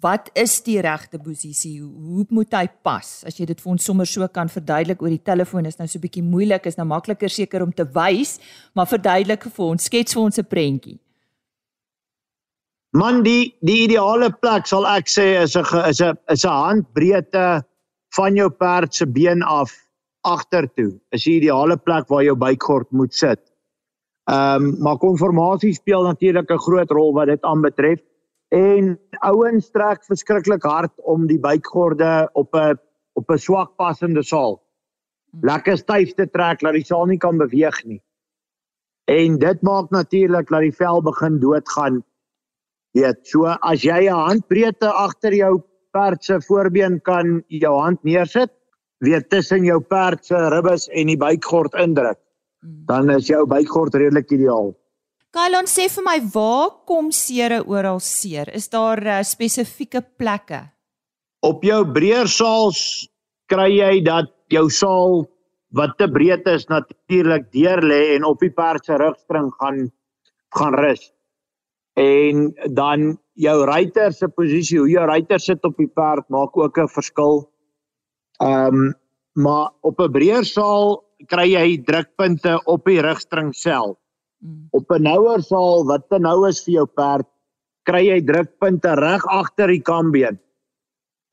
wat 0.00 0.28
is 0.34 0.58
die 0.66 0.80
regte 0.80 1.18
posisie? 1.22 1.78
Hoe 1.80 2.26
moet 2.34 2.52
hy 2.56 2.66
pas? 2.84 3.06
As 3.26 3.38
jy 3.38 3.46
dit 3.48 3.60
vir 3.62 3.72
ons 3.72 3.84
sommer 3.88 4.08
so 4.08 4.26
kan 4.28 4.50
verduidelik 4.52 5.02
oor 5.02 5.12
die 5.12 5.22
telefoon 5.22 5.66
is 5.66 5.78
nou 5.78 5.86
so 5.86 5.98
'n 5.98 6.02
bietjie 6.02 6.22
moeilik, 6.22 6.66
is 6.66 6.76
nou 6.76 6.86
makliker 6.86 7.30
seker 7.30 7.62
om 7.62 7.72
te 7.72 7.84
wys, 7.84 8.38
maar 8.74 8.86
verduidelik 8.86 9.44
vir 9.44 9.64
ons, 9.64 9.84
skets 9.84 10.14
vir 10.14 10.22
ons 10.22 10.38
'n 10.38 10.44
prentjie. 10.44 10.98
Man, 12.92 13.22
die 13.22 13.54
die 13.60 13.84
ideale 13.84 14.30
plek 14.30 14.66
sal 14.66 14.86
ek 14.86 15.06
sê 15.06 15.42
is 15.42 15.56
'n 15.56 15.64
is 15.88 16.00
'n 16.00 16.16
is 16.28 16.44
'n 16.44 16.48
handbreedte 16.48 17.64
van 18.16 18.34
jou 18.34 18.50
perd 18.50 18.94
se 18.94 19.06
been 19.06 19.42
af 19.42 19.70
agtertoe. 20.22 20.98
Is 21.12 21.24
die 21.24 21.36
ideale 21.40 21.76
plek 21.76 22.08
waar 22.08 22.22
jou 22.22 22.34
buikgord 22.34 22.90
moet 22.92 23.14
sit. 23.14 23.40
Ehm 24.28 24.64
um, 24.64 24.82
maar 24.82 24.98
konformasie 24.98 25.74
speel 25.74 26.02
natuurlik 26.02 26.50
'n 26.50 26.58
groot 26.58 26.90
rol 26.90 27.12
wat 27.12 27.26
dit 27.26 27.42
aanbetref 27.42 28.00
en 28.54 28.98
ouens 29.26 29.70
trek 29.70 30.04
verskriklik 30.04 30.62
hard 30.62 30.92
om 31.02 31.26
die 31.26 31.40
buikgorde 31.40 32.28
op 32.32 32.54
'n 32.54 32.78
op 33.14 33.30
'n 33.30 33.38
swak 33.38 33.76
passende 33.76 34.22
saal 34.22 34.66
lekker 35.42 35.76
styf 35.76 36.14
te 36.16 36.26
trek 36.30 36.60
dat 36.64 36.76
die 36.76 36.84
saal 36.84 37.06
nie 37.10 37.18
kan 37.18 37.38
beweeg 37.38 37.78
nie. 37.84 38.00
En 39.10 39.38
dit 39.38 39.62
maak 39.62 39.90
natuurlik 39.90 40.48
dat 40.50 40.64
die 40.66 40.74
vel 40.74 41.02
begin 41.02 41.38
doodgaan. 41.40 42.02
Weet, 42.96 43.26
so 43.26 43.44
as 43.46 43.82
jy 43.82 44.08
'n 44.08 44.14
handbreedte 44.14 44.88
agter 44.88 45.34
jou 45.34 45.62
perd 45.92 46.24
se 46.24 46.40
voorbeen 46.40 47.00
kan 47.00 47.42
jou 47.48 47.78
hand 47.80 48.02
neersit, 48.04 48.50
weet 48.98 49.28
tussen 49.30 49.64
jou 49.64 49.80
perd 49.80 50.24
se 50.24 50.34
ribbes 50.34 50.88
en 50.88 51.06
die 51.06 51.16
buikgord 51.16 51.74
indruk, 51.74 52.18
hmm. 52.60 52.86
dan 52.86 53.10
is 53.10 53.26
jou 53.26 53.46
buikgord 53.46 53.94
redelik 53.94 54.30
ideaal. 54.30 54.74
Kylon 55.36 55.66
sê 55.68 55.84
vir 55.92 56.04
my, 56.06 56.16
waar 56.32 56.70
kom 56.88 57.10
seere 57.12 57.58
oral 57.68 57.98
seer? 58.00 58.48
Is 58.56 58.70
daar 58.72 59.02
uh, 59.04 59.16
spesifieke 59.20 60.00
plekke? 60.16 60.62
Op 61.44 61.64
jou 61.66 61.82
breër 61.92 62.30
saals 62.32 62.78
kry 63.52 63.66
jy 63.74 63.90
dat 64.06 64.30
jou 64.48 64.64
saal 64.72 65.26
wat 65.76 65.92
te 66.00 66.08
breed 66.08 66.48
is 66.48 66.64
natuurlik 66.70 67.50
deur 67.52 67.84
lê 67.84 67.98
en 68.14 68.24
op 68.24 68.40
die 68.40 68.52
perd 68.54 68.88
se 68.88 68.96
rugstring 68.96 69.50
gaan 69.60 69.82
gaan 70.56 70.78
rus. 70.80 71.04
En 72.00 72.48
dan 72.72 73.04
jou 73.36 73.58
ruiter 73.68 74.16
se 74.16 74.30
posisie, 74.32 74.80
hoe 74.80 74.88
jou 74.88 75.04
ruiter 75.04 75.42
sit 75.42 75.68
op 75.68 75.76
die 75.76 75.90
perd 76.00 76.30
maak 76.32 76.56
ook 76.56 76.80
'n 76.80 76.88
verskil. 76.96 77.44
Ehm 78.40 78.72
um, 78.72 78.94
maar 79.34 79.68
op 79.82 80.00
'n 80.00 80.12
breër 80.16 80.48
saal 80.48 81.04
kry 81.28 81.48
jy 81.52 81.84
drukpunte 81.84 82.56
op 82.64 82.88
die 82.88 83.00
rugstring 83.04 83.52
self. 83.52 84.00
Mm. 84.44 84.68
Op 84.70 84.90
'n 84.90 85.02
nouer 85.02 85.42
saal 85.42 85.86
wat 85.86 86.08
te 86.08 86.18
nou 86.18 86.48
is 86.48 86.64
vir 86.64 86.72
jou 86.74 86.86
perd, 86.86 87.26
kry 87.82 88.02
jy 88.06 88.20
drukpunte 88.24 88.94
reg 88.94 89.24
agter 89.26 89.68
die 89.68 89.82
kambeen. 89.82 90.38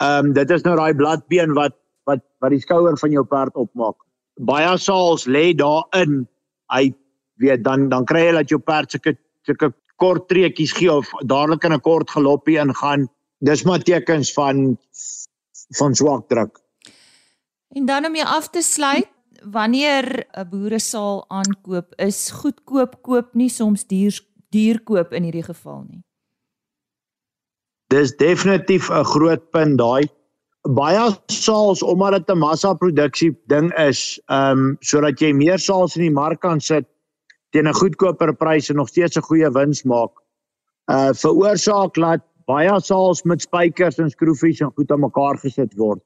Ehm 0.04 0.26
um, 0.26 0.34
dit 0.34 0.50
is 0.50 0.64
nou 0.64 0.76
daai 0.76 0.94
bladbeen 0.94 1.54
wat 1.54 1.76
wat 2.06 2.24
wat 2.40 2.52
die 2.52 2.62
skouer 2.62 2.98
van 2.98 3.12
jou 3.12 3.24
perd 3.24 3.56
opmaak. 3.56 3.96
Baie 4.40 4.78
saals 4.78 5.26
lê 5.26 5.54
daarin. 5.54 6.28
Hy 6.74 6.94
weet 7.42 7.64
dan 7.64 7.90
dan 7.90 8.06
kry 8.06 8.28
jy 8.28 8.34
dat 8.40 8.50
jou 8.50 8.60
perd 8.60 8.92
sulke 8.92 9.18
sulke 9.48 9.74
kort 10.02 10.28
treetjies 10.28 10.74
gee 10.74 10.92
of 10.92 11.10
dadelik 11.26 11.64
in 11.64 11.74
'n 11.74 11.80
kort 11.80 12.10
galoppie 12.10 12.60
ingaan. 12.60 13.08
Dis 13.40 13.64
maar 13.64 13.84
tekens 13.84 14.34
van 14.34 14.78
van 15.78 15.96
swak 15.96 16.28
druk. 16.30 16.60
En 17.74 17.86
dan 17.86 18.06
om 18.06 18.16
jou 18.16 18.28
af 18.28 18.50
te 18.50 18.62
sluit, 18.62 19.08
wanneer 19.52 20.26
'n 20.32 20.50
boere 20.50 20.80
saal 20.80 21.26
aankoop, 21.28 21.94
is 21.98 22.32
goedkoop 22.32 23.02
koop 23.02 23.34
nie 23.34 23.50
soms 23.50 23.88
duur 23.88 24.20
duur 24.50 24.80
koop 24.84 25.14
in 25.14 25.24
hierdie 25.24 25.46
geval 25.46 25.86
nie. 25.90 26.04
Dis 27.88 28.16
definitief 28.18 28.90
'n 28.90 29.04
groot 29.04 29.52
punt 29.52 29.78
daai. 29.78 30.10
Baie 30.62 31.12
saals 31.28 31.84
omdat 31.84 32.12
dit 32.12 32.36
'n 32.36 32.40
massa 32.40 32.74
produksie 32.74 33.36
ding 33.48 33.74
is, 33.78 34.20
ehm 34.28 34.58
um, 34.58 34.78
sodat 34.80 35.20
jy 35.20 35.34
meer 35.34 35.60
saals 35.60 35.96
in 35.96 36.02
die 36.02 36.18
mark 36.22 36.42
kan 36.42 36.62
sit 36.62 36.86
teen 37.52 37.68
'n 37.68 37.74
goedkoper 37.74 38.34
prys 38.34 38.70
en 38.70 38.76
nog 38.76 38.88
steeds 38.88 39.18
'n 39.18 39.22
goeie 39.22 39.52
wins 39.52 39.84
maak. 39.84 40.12
Uh 40.92 41.14
veroorsaak 41.14 41.94
dat 41.94 42.22
baie 42.46 42.80
saals 42.82 43.24
met 43.24 43.42
spykers 43.42 43.98
en 43.98 44.10
skroefies 44.10 44.62
en 44.62 44.72
goed 44.76 44.92
aan 44.92 45.00
mekaar 45.00 45.38
gesit 45.38 45.74
word. 45.76 46.02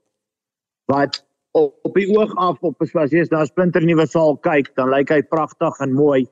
Wat 0.86 1.27
op, 1.58 1.74
op 1.82 1.94
die 1.98 2.08
oog 2.18 2.34
af 2.36 2.62
op 2.62 2.82
as 2.86 3.14
jy 3.14 3.24
daar 3.32 3.50
splinter 3.50 3.86
nuwe 3.86 4.06
saal 4.08 4.38
kyk, 4.46 4.74
dan 4.80 4.92
lyk 4.94 5.14
hy 5.14 5.22
pragtig 5.26 5.80
en 5.86 5.96
mooi. 5.98 6.26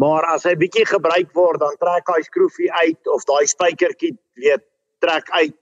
Maar 0.00 0.24
as 0.34 0.46
hy 0.48 0.54
bietjie 0.56 0.86
gebruik 0.88 1.32
word, 1.36 1.60
dan 1.60 1.76
trek 1.80 2.08
hy 2.08 2.22
skroefie 2.24 2.70
uit 2.80 3.10
of 3.12 3.26
daai 3.28 3.44
spykertjie 3.50 4.14
weet 4.40 4.64
trek 5.04 5.28
uit 5.36 5.58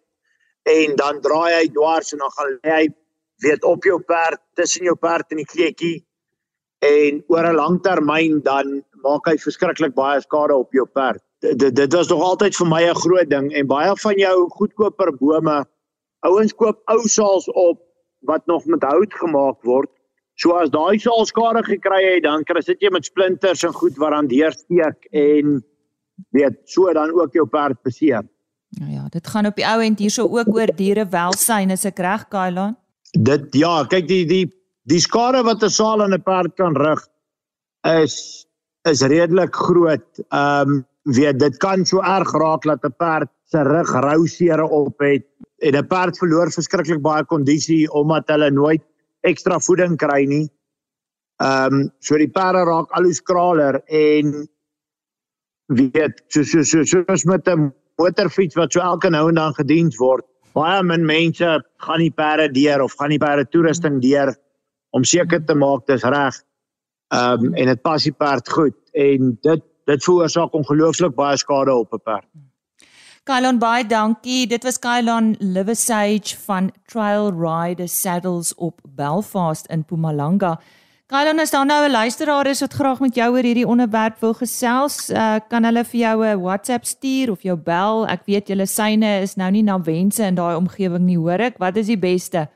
en 0.71 0.95
dan 1.00 1.19
draai 1.25 1.57
hy 1.57 1.67
dwars 1.73 2.12
en 2.14 2.23
dan 2.23 2.33
gaan 2.37 2.55
hy 2.69 2.85
weet 3.40 3.64
op 3.64 3.85
jou 3.88 3.99
perd, 4.05 4.40
tussen 4.55 4.87
jou 4.87 4.95
perd 5.00 5.33
en 5.33 5.40
die 5.40 5.49
kleetjie 5.49 5.97
en 6.85 7.21
oor 7.33 7.49
'n 7.49 7.57
lang 7.57 7.81
termyn 7.83 8.40
dan 8.45 8.85
maak 9.02 9.26
hy 9.26 9.37
verskriklik 9.37 9.95
baie 9.97 10.21
skade 10.21 10.55
op 10.55 10.73
jou 10.73 10.87
perd. 10.87 11.23
Dit 11.40 11.75
dit 11.75 11.93
was 11.93 12.09
nog 12.09 12.23
altyd 12.23 12.57
vir 12.57 12.67
my 12.67 12.83
'n 12.85 13.02
groot 13.05 13.31
ding 13.31 13.52
en 13.52 13.67
baie 13.67 13.93
van 13.97 14.17
jou 14.17 14.49
goedkoper 14.49 15.12
bome 15.17 15.64
ouens 16.21 16.52
koop 16.52 16.79
ou 16.87 17.00
saals 17.09 17.49
op 17.49 17.81
wat 18.27 18.47
nog 18.47 18.65
met 18.67 18.83
hout 18.83 19.15
gemaak 19.15 19.62
word. 19.62 19.91
So 20.41 20.57
as 20.57 20.71
daai 20.73 20.99
saal 20.99 21.27
skade 21.29 21.62
gekry 21.67 22.00
het, 22.15 22.25
dan 22.25 22.45
kry 22.49 22.62
sit 22.65 22.81
jy 22.81 22.91
met 22.93 23.05
splinters 23.05 23.65
en 23.67 23.75
goed 23.77 23.99
wat 24.00 24.17
aan 24.17 24.29
deursteek 24.31 25.09
en 25.12 25.59
weet 26.37 26.61
so 26.65 26.93
dan 26.97 27.12
ook 27.17 27.37
jou 27.37 27.47
perd 27.49 27.81
beseer. 27.83 28.25
Nou 28.79 28.91
ja, 28.93 29.09
dit 29.11 29.27
gaan 29.27 29.49
op 29.50 29.57
die 29.59 29.67
ou 29.67 29.81
end 29.83 29.99
hierso 29.99 30.29
ook 30.29 30.49
oor 30.55 30.71
diere 30.77 31.07
welsyn 31.11 31.75
as 31.75 31.85
ek 31.89 31.99
reg 31.99 32.29
Kailan. 32.31 32.77
Dit 33.12 33.57
ja, 33.59 33.83
kyk 33.91 34.07
die 34.09 34.25
die 34.29 34.45
die 34.89 35.00
skade 35.03 35.43
wat 35.45 35.62
'n 35.62 35.71
saal 35.71 36.03
aan 36.03 36.15
'n 36.15 36.23
perd 36.23 36.55
kan 36.57 36.77
rig 36.77 37.03
is 38.05 38.47
is 38.89 39.03
redelik 39.03 39.55
groot. 39.55 40.09
Ehm 40.31 40.69
um, 40.69 40.87
weet 41.05 41.39
dit 41.41 41.57
kan 41.57 41.85
so 41.85 42.00
erg 42.00 42.33
raak 42.33 42.62
dat 42.62 42.85
'n 42.85 42.95
perd 42.97 43.29
se 43.45 43.62
rug 43.62 43.91
rou 43.91 44.27
seere 44.27 44.69
op 44.69 44.99
het 44.99 45.27
en 45.61 45.76
'n 45.76 45.87
perd 45.87 46.19
verloor 46.19 46.50
verskriklik 46.52 47.02
baie 47.02 47.25
kondisie 47.25 47.85
omdat 47.93 48.29
hulle 48.29 48.50
nooit 48.50 48.83
ekstra 49.29 49.59
voeding 49.61 49.97
kry 49.97 50.25
nie. 50.25 50.49
Ehm 51.40 51.75
um, 51.75 51.90
so 52.00 52.17
die 52.21 52.29
perde 52.29 52.64
raak 52.69 52.90
al 52.97 53.09
hoe 53.09 53.14
skraler 53.14 53.81
en 53.87 54.49
weet 55.67 56.23
so 56.29 56.43
so 56.43 56.62
so 56.62 56.85
soos 56.85 57.25
met 57.25 57.49
'n 57.49 57.73
motorfiets 57.97 58.57
wat 58.57 58.73
so 58.73 58.81
elke 58.81 59.11
nou 59.11 59.29
en 59.29 59.35
dan 59.35 59.55
gediens 59.55 59.97
word. 59.97 60.25
Baie 60.52 60.83
min 60.83 61.07
mense 61.07 61.64
gaan 61.76 62.00
die 62.00 62.11
perde 62.11 62.49
deur 62.52 62.83
of 62.83 62.95
gaan 62.99 63.11
die 63.11 63.19
perde 63.19 63.49
toerusting 63.49 64.00
deur 64.02 64.35
om 64.90 65.05
seker 65.05 65.45
te 65.45 65.55
maak 65.55 65.87
dis 65.87 66.02
reg. 66.02 66.43
Ehm 67.12 67.45
um, 67.45 67.55
en 67.55 67.67
dit 67.67 67.83
pas 67.83 68.02
die 68.02 68.12
perd 68.12 68.49
goed 68.49 68.79
en 68.93 69.38
dit 69.43 69.62
dit 69.87 70.05
veroorsaak 70.05 70.55
ongelooflik 70.55 71.14
baie 71.14 71.37
skade 71.37 71.73
op 71.75 71.93
'n 71.93 72.02
perd. 72.05 72.29
Kylon 73.29 73.59
baie 73.61 73.85
dankie. 73.85 74.47
Dit 74.49 74.65
was 74.65 74.79
Kylon 74.81 75.35
Liversage 75.41 76.39
van 76.47 76.71
Trail 76.89 77.29
Rider 77.37 77.89
Saddles 77.89 78.55
op 78.55 78.81
Belfast 78.97 79.67
in 79.69 79.85
Mpumalanga. 79.85 80.55
Kylon 81.12 81.41
is 81.41 81.50
daar 81.50 81.67
nou 81.67 81.89
'n 81.89 81.91
luisteraar 81.91 82.47
is 82.47 82.61
wat 82.61 82.73
graag 82.73 83.00
met 83.00 83.15
jou 83.15 83.31
oor 83.33 83.43
hierdie 83.43 83.67
onderwerp 83.67 84.21
wil 84.21 84.35
gesels. 84.35 85.11
Uh, 85.11 85.37
kan 85.49 85.65
hulle 85.65 85.85
vir 85.85 86.00
jou 86.00 86.25
'n 86.25 86.41
WhatsApp 86.41 86.85
stuur 86.85 87.31
of 87.31 87.43
jou 87.43 87.57
bel? 87.57 88.07
Ek 88.07 88.23
weet 88.25 88.49
julle 88.49 88.67
syne 88.67 89.21
is 89.21 89.37
nou 89.37 89.50
nie 89.50 89.62
na 89.62 89.81
wense 89.81 90.23
in 90.23 90.35
daai 90.35 90.57
omgewing 90.57 91.05
nie, 91.05 91.19
hoor 91.19 91.41
ek. 91.41 91.59
Wat 91.59 91.77
is 91.77 91.87
die 91.87 91.99
beste? 91.99 92.49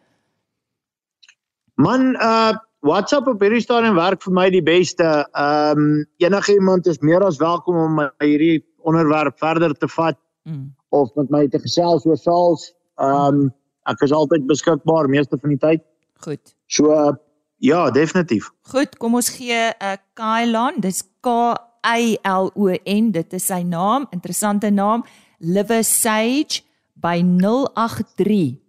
Man, 1.74 2.16
uh 2.16 2.52
WhatsApp 2.80 3.26
op 3.26 3.40
hierdie 3.40 3.60
stadium 3.60 3.94
werk 3.94 4.22
vir 4.22 4.32
my 4.32 4.50
die 4.50 4.62
beste. 4.62 5.26
Ehm 5.32 5.78
um, 5.78 6.06
enige 6.16 6.52
iemand 6.52 6.86
is 6.86 6.98
meer 7.00 7.22
as 7.24 7.36
welkom 7.36 7.76
om 7.76 8.10
hierdie 8.18 8.64
onderwerp 8.82 9.38
verder 9.38 9.72
te 9.72 9.88
vat 9.88 10.16
mm. 10.44 10.74
of 10.88 11.14
met 11.14 11.30
my 11.30 11.46
te 11.48 11.58
gesels 11.58 12.06
oor 12.06 12.20
saals. 12.20 12.72
Ehm 13.00 13.44
um, 13.44 13.52
ek 13.84 14.00
is 14.06 14.14
altyd 14.16 14.46
beskikbaar 14.48 15.10
meeste 15.12 15.36
van 15.40 15.52
die 15.52 15.60
tyd. 15.60 15.82
Goed. 16.24 16.54
So 16.72 16.92
uh, 16.92 17.12
ja, 17.60 17.90
definitief. 17.92 18.48
Goed, 18.72 18.96
kom 18.96 19.18
ons 19.20 19.28
gee 19.28 19.52
'n 19.52 19.74
uh, 19.82 19.96
Kailan. 20.16 20.80
Dis 20.80 21.02
K 21.20 21.52
I 21.84 22.18
L 22.22 22.50
O 22.54 22.76
N. 22.84 23.10
Dit 23.12 23.32
is 23.32 23.46
sy 23.46 23.62
naam, 23.62 24.06
interessante 24.10 24.70
naam. 24.70 25.04
Live 25.38 25.82
Sage 25.82 26.62
by 26.94 27.20
083 27.20 28.60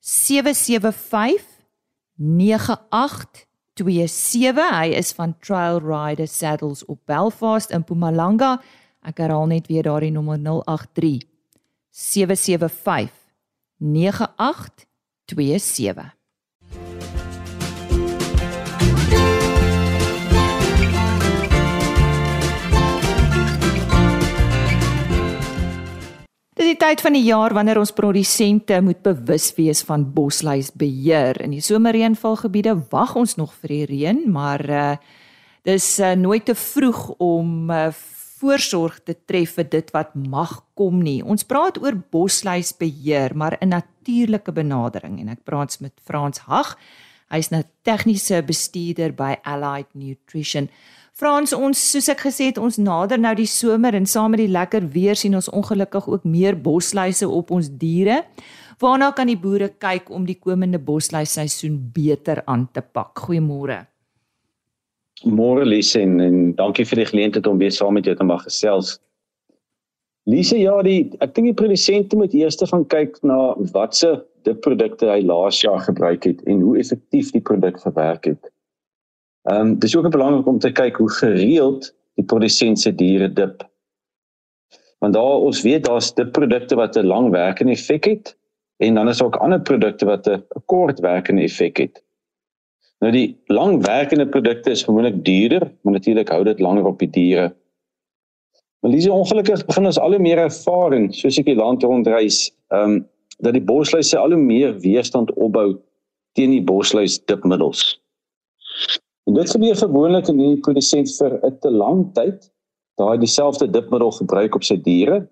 775 0.00 1.42
9827. 2.16 4.70
Hy 4.70 4.86
is 4.98 5.12
van 5.12 5.38
Trail 5.38 5.78
Rider 5.78 6.28
Saddles 6.28 6.84
op 6.84 7.00
Belfast 7.06 7.70
in 7.70 7.80
Mpumalanga. 7.80 8.60
Ek 9.02 9.18
herhaal 9.18 9.48
net 9.50 9.66
weer 9.66 9.82
daardie 9.82 10.12
nommer 10.14 10.38
083 10.38 11.26
775 11.90 13.10
9827. 13.82 16.14
Dit 26.54 26.70
is 26.70 26.78
tyd 26.78 27.02
van 27.02 27.18
die 27.18 27.26
jaar 27.26 27.50
wanneer 27.58 27.82
ons 27.82 27.90
produsente 27.90 28.78
moet 28.80 29.02
bewus 29.02 29.50
wees 29.58 29.82
van 29.82 30.06
bosluisbeheer. 30.14 31.42
In 31.42 31.50
die 31.50 31.60
somerreënvalgebiede 31.60 32.86
wag 32.94 33.18
ons 33.18 33.34
nog 33.34 33.50
vir 33.58 33.68
die 33.74 33.86
reën, 33.90 34.30
maar 34.30 34.62
uh 34.70 34.94
dis 35.62 35.84
uh, 36.02 36.16
nooit 36.18 36.42
te 36.44 36.54
vroeg 36.58 37.12
om 37.22 37.70
uh, 37.70 37.92
voorsorg 38.42 38.98
te 39.06 39.14
tref 39.14 39.56
vir 39.58 39.68
dit 39.70 39.92
wat 39.94 40.16
mag 40.18 40.58
kom 40.78 41.00
nie. 41.02 41.20
Ons 41.22 41.46
praat 41.46 41.78
oor 41.78 41.96
bosluisbeheer, 42.12 43.36
maar 43.36 43.56
'n 43.60 43.68
natuurlike 43.68 44.52
benadering 44.52 45.20
en 45.20 45.28
ek 45.28 45.44
praat 45.44 45.80
met 45.80 45.92
Frans 46.04 46.38
Hag. 46.38 46.76
Hy's 47.30 47.50
'n 47.50 47.64
tegniese 47.82 48.42
bestuurder 48.42 49.12
by 49.12 49.36
Allied 49.44 49.86
Nutrition. 49.94 50.68
Frans, 51.12 51.52
ons 51.52 51.90
soos 51.90 52.08
ek 52.08 52.20
gesê 52.20 52.46
het, 52.46 52.58
ons 52.58 52.76
nader 52.76 53.18
nou 53.18 53.34
die 53.34 53.46
somer 53.46 53.94
en 53.94 54.06
saam 54.06 54.30
met 54.30 54.40
die 54.40 54.48
lekker 54.48 54.88
weer 54.88 55.14
sien 55.14 55.34
ons 55.34 55.48
ongelukkig 55.48 56.08
ook 56.08 56.24
meer 56.24 56.56
bosluise 56.56 57.28
op 57.28 57.50
ons 57.50 57.68
diere. 57.68 58.24
Waarna 58.78 59.12
kan 59.12 59.26
die 59.26 59.36
boere 59.36 59.68
kyk 59.68 60.10
om 60.10 60.24
die 60.26 60.38
komende 60.40 60.78
bosluisseisoen 60.78 61.92
beter 61.92 62.42
aan 62.46 62.68
te 62.72 62.80
pak? 62.80 63.18
Goeiemôre. 63.18 63.91
Môre 65.24 65.64
Lise 65.64 66.00
en, 66.00 66.20
en 66.20 66.54
dankie 66.54 66.84
vir 66.84 67.02
die 67.02 67.08
geleentheid 67.10 67.46
om 67.46 67.58
weer 67.58 67.72
saam 67.72 67.94
met 67.94 68.06
jou 68.08 68.14
te 68.16 68.24
mag 68.24 68.42
gesels. 68.44 68.98
Lise, 70.30 70.58
ja, 70.58 70.74
die 70.86 71.10
ek 71.24 71.34
dink 71.34 71.50
die 71.50 71.58
produsente 71.58 72.16
moet 72.18 72.34
eers 72.34 72.60
gaan 72.60 72.84
kyk 72.86 73.18
na 73.26 73.54
watse 73.74 74.12
diprodukte 74.46 75.08
hy 75.10 75.20
laas 75.26 75.60
jaar 75.62 75.82
gebruik 75.82 76.26
het 76.26 76.42
en 76.46 76.62
hoe 76.62 76.78
effektief 76.78 77.32
die 77.34 77.42
produk 77.42 77.80
gewerk 77.82 78.30
het. 78.30 78.52
Ehm 79.50 79.72
um, 79.72 79.78
dis 79.82 79.96
ook 79.96 80.10
belangrik 80.10 80.46
om 80.46 80.58
te 80.62 80.70
kyk 80.70 81.00
hoe 81.02 81.10
gereeld 81.10 81.90
die 82.18 82.24
produsent 82.24 82.78
se 82.78 82.92
diere 82.94 83.28
dip. 83.32 83.64
Want 85.02 85.14
daar 85.14 85.42
ons 85.42 85.62
weet 85.66 85.88
daar's 85.88 86.12
diprodukte 86.14 86.78
wat 86.78 86.96
'n 86.96 87.06
lang 87.06 87.30
werkende 87.30 87.72
effek 87.72 88.04
het 88.04 88.36
en 88.78 88.94
dan 88.94 89.08
is 89.08 89.22
ook 89.22 89.36
ander 89.36 89.60
produkte 89.60 90.06
wat 90.06 90.28
'n 90.28 90.42
kort 90.66 91.00
werkende 91.00 91.42
effek 91.42 91.76
het. 91.76 92.02
Nou 93.00 93.12
die 93.12 93.36
langwerkende 93.46 94.28
produkte 94.28 94.70
is 94.70 94.82
gewoonlik 94.82 95.24
duurder, 95.24 95.72
maar 95.82 95.92
natuurlik 95.92 96.28
hou 96.28 96.44
dit 96.44 96.60
langer 96.60 96.84
op 96.86 96.98
die 96.98 97.10
diere. 97.10 97.54
Maar 98.82 98.90
dis 98.90 99.08
ongelukkig 99.08 99.64
begin 99.66 99.86
ons 99.86 99.98
al 99.98 100.14
hoe 100.14 100.22
meer 100.22 100.38
ervaring 100.42 101.14
soos 101.14 101.38
ek 101.38 101.46
die 101.46 101.58
land 101.58 101.82
rondreis, 101.82 102.50
ehm 102.74 102.98
um, 102.98 103.00
dat 103.42 103.56
die 103.56 103.64
bosluise 103.64 104.18
al 104.18 104.30
hoe 104.30 104.38
meer 104.38 104.76
weerstand 104.78 105.32
opbou 105.34 105.80
teen 106.38 106.52
die 106.54 106.62
bosluis 106.62 107.16
dipmiddels. 107.26 107.80
En 109.26 109.34
dit 109.34 109.50
gebeur 109.50 109.76
gewoonlik 109.76 110.28
in 110.30 110.38
die 110.38 110.60
produsent 110.62 111.10
vir 111.18 111.38
'n 111.42 111.58
te 111.58 111.70
lang 111.70 112.04
tyd 112.14 112.50
daai 113.00 113.18
dieselfde 113.18 113.70
dipmiddel 113.70 114.12
gebruik 114.20 114.54
op 114.54 114.64
sy 114.64 114.76
diere 114.76 115.26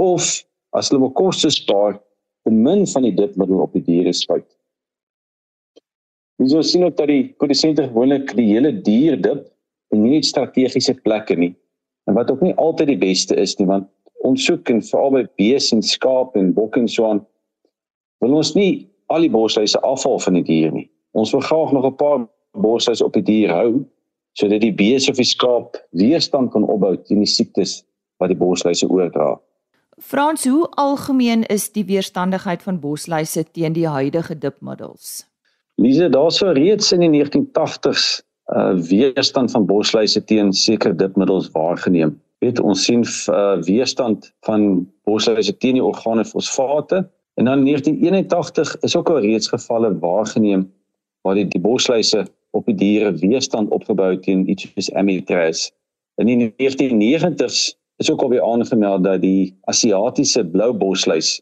of 0.00 0.44
as 0.72 0.88
hulle 0.88 1.00
wil 1.00 1.12
koste 1.12 1.50
spaar, 1.50 2.00
ten 2.44 2.62
min 2.62 2.86
van 2.86 3.02
die 3.02 3.14
dipmiddel 3.14 3.60
op 3.60 3.72
die 3.72 3.84
diere 3.84 4.12
spuit. 4.12 4.48
Ons 6.42 6.72
sien 6.72 6.82
ook 6.82 6.96
dat 6.98 7.06
die 7.06 7.28
produsente 7.38 7.84
gewoonlik 7.86 8.32
die 8.34 8.48
hele 8.48 8.72
dier 8.82 9.14
dip 9.20 9.44
en 9.94 10.00
nie 10.02 10.16
net 10.16 10.26
strategiese 10.26 10.94
plekke 11.04 11.36
nie. 11.38 11.52
En 12.10 12.16
wat 12.18 12.32
ook 12.32 12.40
nie 12.42 12.54
altyd 12.58 12.88
die 12.90 12.98
beste 12.98 13.36
is 13.38 13.54
nie, 13.60 13.68
want 13.68 13.86
ons 14.26 14.42
soek 14.48 14.70
en 14.72 14.82
veral 14.82 15.14
by 15.14 15.22
beeste 15.38 15.76
en 15.76 15.84
skaap 15.86 16.34
en 16.38 16.50
bokke 16.56 16.82
en 16.82 16.88
so 16.90 17.06
aan 17.06 17.22
wil 18.22 18.34
ons 18.38 18.52
nie 18.54 18.88
al 19.10 19.22
die 19.22 19.30
bosluise 19.30 19.78
afval 19.86 20.18
van 20.24 20.38
die 20.40 20.44
dier 20.46 20.74
nie. 20.74 20.88
Ons 21.14 21.30
wil 21.34 21.42
graag 21.46 21.72
nog 21.76 21.86
'n 21.86 21.96
paar 21.96 22.26
bosluise 22.58 23.04
op 23.04 23.14
die 23.14 23.22
dier 23.22 23.50
hou 23.50 23.84
sodat 24.34 24.60
die 24.60 24.74
beeste 24.74 25.10
of 25.10 25.16
die 25.16 25.28
skaap 25.28 25.76
weerstand 25.90 26.50
kan 26.50 26.64
opbou 26.64 26.96
teen 26.96 27.20
die 27.20 27.28
siektes 27.28 27.84
wat 28.18 28.28
die 28.28 28.38
bosluise 28.38 28.88
oordra. 28.88 29.40
Frans, 29.98 30.44
hoe 30.44 30.66
algemeen 30.70 31.44
is 31.46 31.70
die 31.72 31.84
weerstandigheid 31.84 32.62
van 32.62 32.80
bosluise 32.80 33.44
teen 33.52 33.72
die 33.72 33.86
huidige 33.86 34.38
dipmiddels? 34.38 35.31
Lise, 35.80 36.08
daar 36.08 36.30
sou 36.30 36.52
reeds 36.52 36.92
in 36.92 37.00
die 37.00 37.10
1980s 37.12 38.20
uh 38.52 38.74
weerstand 38.88 39.50
van 39.50 39.66
bosluise 39.66 40.24
teen 40.24 40.52
sekere 40.52 40.94
dipmiddels 40.94 41.48
waargeneem. 41.54 42.16
Weet 42.44 42.60
ons 42.60 42.84
sien 42.84 43.04
uh 43.30 43.62
weerstand 43.64 44.32
van 44.46 44.86
bosluise 45.08 45.56
teen 45.56 45.78
die 45.78 45.84
organe 45.84 46.24
fosfate 46.24 47.04
en 47.40 47.44
dan 47.48 47.58
in 47.58 47.64
1981 47.64 48.76
is 48.80 48.96
ook 48.96 49.10
al 49.10 49.20
reeds 49.20 49.48
gevalle 49.48 49.98
waargeneem 49.98 50.66
waar 51.22 51.34
die, 51.34 51.46
die 51.48 51.60
bosluise 51.60 52.26
op 52.50 52.66
die 52.66 52.74
diere 52.74 53.12
weerstand 53.22 53.70
opgebou 53.70 54.18
teen 54.20 54.44
iets 54.50 54.66
soos 54.74 54.90
amitrase. 54.92 55.70
In 56.20 56.28
die 56.28 56.52
1990s 56.60 57.72
is 57.96 58.10
ook 58.10 58.22
al 58.22 58.28
weer 58.34 58.44
aangemeld 58.44 59.04
dat 59.04 59.22
die 59.22 59.56
Asiatiese 59.70 60.44
blou 60.44 60.72
bosluis 60.76 61.40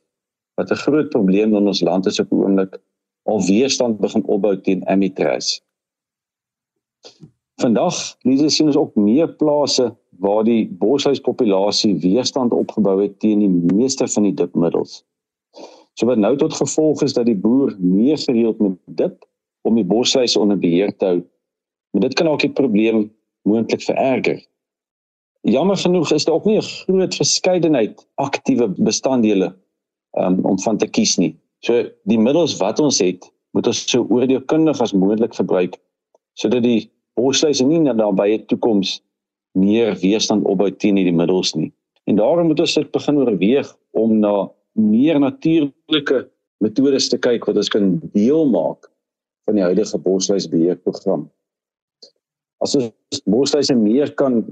wat 0.54 0.70
'n 0.70 0.82
groot 0.84 1.08
probleem 1.08 1.56
in 1.56 1.66
ons 1.66 1.80
land 1.80 2.06
is 2.06 2.20
op 2.20 2.32
oomblik 2.32 2.78
al 3.30 3.42
weerstand 3.46 4.00
begin 4.02 4.25
opbou 4.26 4.56
teen 4.60 4.82
amitrase. 4.90 5.60
Vandag 7.60 7.96
lees 8.25 8.56
sien 8.56 8.70
ons 8.70 8.78
ook 8.80 8.94
meer 8.96 9.28
plase 9.40 9.90
waar 10.20 10.45
die 10.45 10.69
boshuispopulasie 10.80 11.95
weerstand 12.00 12.52
opgebou 12.56 12.99
het 13.02 13.19
teen 13.21 13.40
die 13.45 13.76
meeste 13.76 14.08
van 14.08 14.28
die 14.28 14.34
dipmiddels. 14.36 15.00
So 15.99 16.08
wat 16.08 16.21
nou 16.21 16.34
tot 16.40 16.56
gevolg 16.56 17.02
is 17.04 17.16
dat 17.16 17.28
die 17.28 17.36
boer 17.36 17.75
meer 17.78 18.19
gereeld 18.21 18.60
moet 18.60 18.78
dip 19.00 19.25
om 19.69 19.76
die 19.76 19.84
boshuis 19.84 20.36
onder 20.40 20.58
beheer 20.60 20.93
te 20.97 21.10
hou. 21.10 21.19
Maar 21.93 22.06
dit 22.08 22.14
kan 22.16 22.28
ook 22.28 22.45
die 22.45 22.52
probleem 22.56 23.08
moontlik 23.49 23.82
vererger. 23.84 24.40
Jammer 25.49 25.76
genoeg 25.76 26.12
is 26.12 26.25
daar 26.25 26.34
ook 26.34 26.49
nie 26.49 26.56
'n 26.56 26.62
groot 26.62 27.14
verskeidenheid 27.14 28.06
aktiewe 28.14 28.69
bestanddele 28.69 29.54
um, 30.12 30.45
om 30.45 30.58
van 30.58 30.76
te 30.76 30.86
kies 30.86 31.16
nie. 31.16 31.36
So 31.66 31.84
die 32.08 32.18
middels 32.18 32.56
wat 32.60 32.80
ons 32.80 33.00
het, 33.04 33.26
moet 33.56 33.68
ons 33.68 33.82
so 33.90 34.06
oordeelkundig 34.08 34.80
as 34.80 34.96
moontlik 34.96 35.36
gebruik 35.36 35.76
sodat 36.38 36.62
die 36.64 36.88
bosluise 37.18 37.64
nie 37.66 37.80
na 37.82 37.92
daarbye 37.92 38.38
toekoms 38.49 39.00
meer 39.58 39.96
weerstand 40.00 40.46
opbou 40.49 40.70
teen 40.70 40.96
hierdie 40.96 41.16
middels 41.16 41.52
nie. 41.58 41.68
En 42.08 42.16
daarom 42.16 42.49
moet 42.49 42.62
ons 42.62 42.76
dit 42.78 42.92
begin 42.94 43.18
oorweeg 43.20 43.73
om 43.99 44.14
na 44.23 44.32
meer 44.78 45.18
natuurlike 45.20 46.23
metodes 46.64 47.10
te 47.10 47.18
kyk 47.20 47.44
wat 47.50 47.58
ons 47.60 47.73
kan 47.73 47.92
deel 48.14 48.46
maak 48.49 48.88
van 49.49 49.58
die 49.58 49.66
huidige 49.66 50.00
bosluisbeheerprogram. 50.06 51.26
As 52.64 52.78
ons 52.78 53.23
bosluise 53.26 53.76
meer 53.76 54.14
kan 54.16 54.44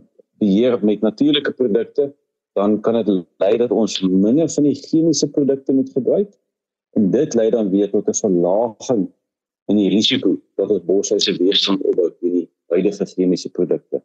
beheer 0.42 0.77
met 0.85 1.01
natuurlike 1.07 1.55
produkte, 1.57 2.11
dan 2.59 2.81
kan 2.83 2.99
dit 3.01 3.25
lei 3.40 3.55
dat 3.61 3.73
ons 3.73 4.01
minder 4.03 4.51
van 4.51 4.66
die 4.66 4.77
chemiese 4.77 5.31
produkte 5.31 5.73
moet 5.73 5.90
gebruik 5.94 6.35
En 6.96 7.11
dit 7.11 7.35
lei 7.35 7.51
dan 7.51 7.70
weer 7.70 7.90
tot 7.90 8.09
'n 8.09 8.14
verlaging 8.14 9.09
in 9.68 9.77
die 9.77 9.90
risiko 9.92 10.37
dat 10.57 10.70
ons 10.70 10.85
boshuise 10.85 11.37
weerstand 11.37 11.83
opbou 11.83 12.11
teen 12.20 12.33
die 12.33 12.51
huidige 12.72 13.07
chemiese 13.07 13.51
produkte. 13.51 14.03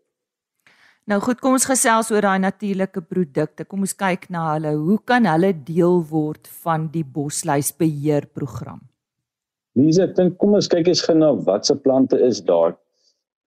Nou 1.03 1.19
goed, 1.21 1.41
kom 1.43 1.57
ons 1.57 1.65
gesels 1.67 2.11
oor 2.11 2.23
daai 2.23 2.39
natuurlike 2.39 3.01
produkte. 3.01 3.65
Kom 3.67 3.83
ons 3.83 3.95
kyk 3.95 4.29
na 4.31 4.53
hulle. 4.53 4.71
Hoe 4.79 4.99
kan 5.03 5.25
hulle 5.27 5.51
deel 5.67 5.99
word 6.07 6.47
van 6.63 6.87
die 6.93 7.03
bosluisbeheerprogram? 7.03 8.79
Lise, 9.75 10.03
ek 10.03 10.15
dink 10.15 10.37
kom 10.37 10.55
ons 10.55 10.69
kyk 10.71 10.87
eens 10.87 11.01
gou 11.03 11.15
na 11.17 11.33
watse 11.47 11.75
plante 11.75 12.19
is 12.23 12.39
daar. 12.47 12.77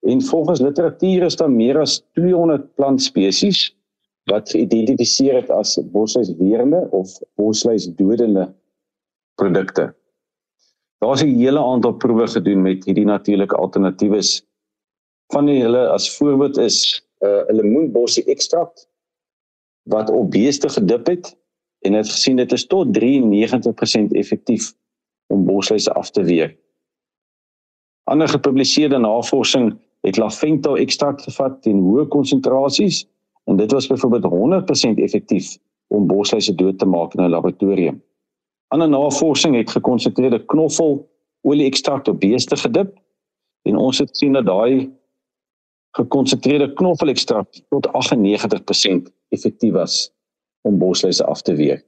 En 0.04 0.20
volgens 0.20 0.60
literatuur 0.60 1.24
is 1.30 1.38
daar 1.40 1.50
meer 1.50 1.80
as 1.80 2.02
200 2.18 2.68
plantspesies 2.76 3.70
wat 4.30 4.50
geïdentifiseer 4.50 5.40
het 5.40 5.50
as 5.54 5.78
bosluisweerende 5.94 6.82
of 6.90 7.14
bosluisdodende 7.40 8.50
produkte. 9.40 9.94
Daar's 10.98 11.22
'n 11.22 11.38
hele 11.38 11.60
aantal 11.60 11.92
proewe 11.92 12.26
gedoen 12.26 12.62
met 12.62 12.84
hierdie 12.84 13.04
natuurlike 13.04 13.56
alternatiewes. 13.56 14.46
Van 15.32 15.46
die 15.46 15.62
hulle 15.62 15.88
as 15.88 16.16
voorbeeld 16.16 16.56
is 16.56 17.04
'n 17.20 17.26
uh, 17.26 17.42
lemoenbossie 17.48 18.24
ekstrakt 18.24 18.88
wat 19.82 20.10
op 20.10 20.30
beeste 20.30 20.68
gedip 20.68 21.06
het 21.06 21.36
en 21.80 21.92
het 21.92 22.08
gesien 22.08 22.36
dit 22.36 22.52
is 22.52 22.66
tot 22.66 22.98
93% 22.98 24.12
effektief 24.12 24.74
om 25.26 25.44
bosluise 25.44 25.92
af 25.92 26.10
te 26.10 26.22
weer. 26.22 26.56
Ander 28.04 28.28
gepubliseerde 28.28 28.98
navorsing 28.98 29.78
het 30.00 30.16
lavendel 30.16 30.76
ekstrakt 30.76 31.22
gevat 31.22 31.66
in 31.66 31.78
hoë 31.78 32.06
konsentrasies 32.08 33.06
en 33.44 33.56
dit 33.56 33.72
was 33.72 33.86
byvoorbeeld 33.86 34.24
100% 34.24 35.02
effektief 35.02 35.56
om 35.86 36.06
bosluise 36.06 36.54
dood 36.54 36.78
te 36.78 36.86
maak 36.86 37.14
in 37.14 37.24
'n 37.24 37.30
laboratorium. 37.30 38.02
Ander 38.68 38.88
navorsing 38.88 39.56
het 39.56 39.70
gekonsentreerde 39.70 40.44
knoffel 40.44 41.08
olie 41.46 41.66
ekstrakt 41.66 42.08
op 42.08 42.20
beeste 42.20 42.56
gedip 42.56 42.96
en 43.62 43.76
ons 43.76 43.98
het 43.98 44.16
sien 44.16 44.32
dat 44.32 44.46
daai 44.46 44.90
gekonsentreerde 45.96 46.72
knoffel 46.72 47.08
ekstrakt 47.08 47.62
tot 47.68 47.86
98% 47.86 49.12
effektief 49.28 49.72
was 49.72 50.10
om 50.66 50.78
bosluise 50.78 51.24
af 51.24 51.42
te 51.42 51.54
weer. 51.54 51.84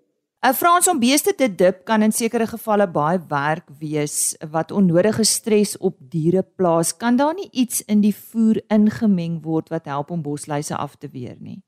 'n 0.46 0.54
Frans 0.54 0.88
om 0.88 0.98
beeste 1.02 1.34
te 1.34 1.54
dip 1.54 1.84
kan 1.84 2.02
in 2.02 2.12
sekere 2.12 2.46
gevalle 2.46 2.86
baie 2.86 3.18
werk 3.28 3.66
wees 3.78 4.36
wat 4.50 4.70
onnodige 4.70 5.24
stres 5.24 5.76
op 5.76 5.96
diere 5.98 6.44
plaas. 6.56 6.96
Kan 6.96 7.16
daar 7.16 7.34
nie 7.34 7.48
iets 7.50 7.82
in 7.84 8.00
die 8.00 8.14
voer 8.14 8.62
ingemeng 8.68 9.42
word 9.42 9.68
wat 9.68 9.84
help 9.84 10.10
om 10.10 10.22
bosluise 10.22 10.76
af 10.76 10.94
te 10.96 11.08
weer 11.10 11.34
nie? 11.40 11.62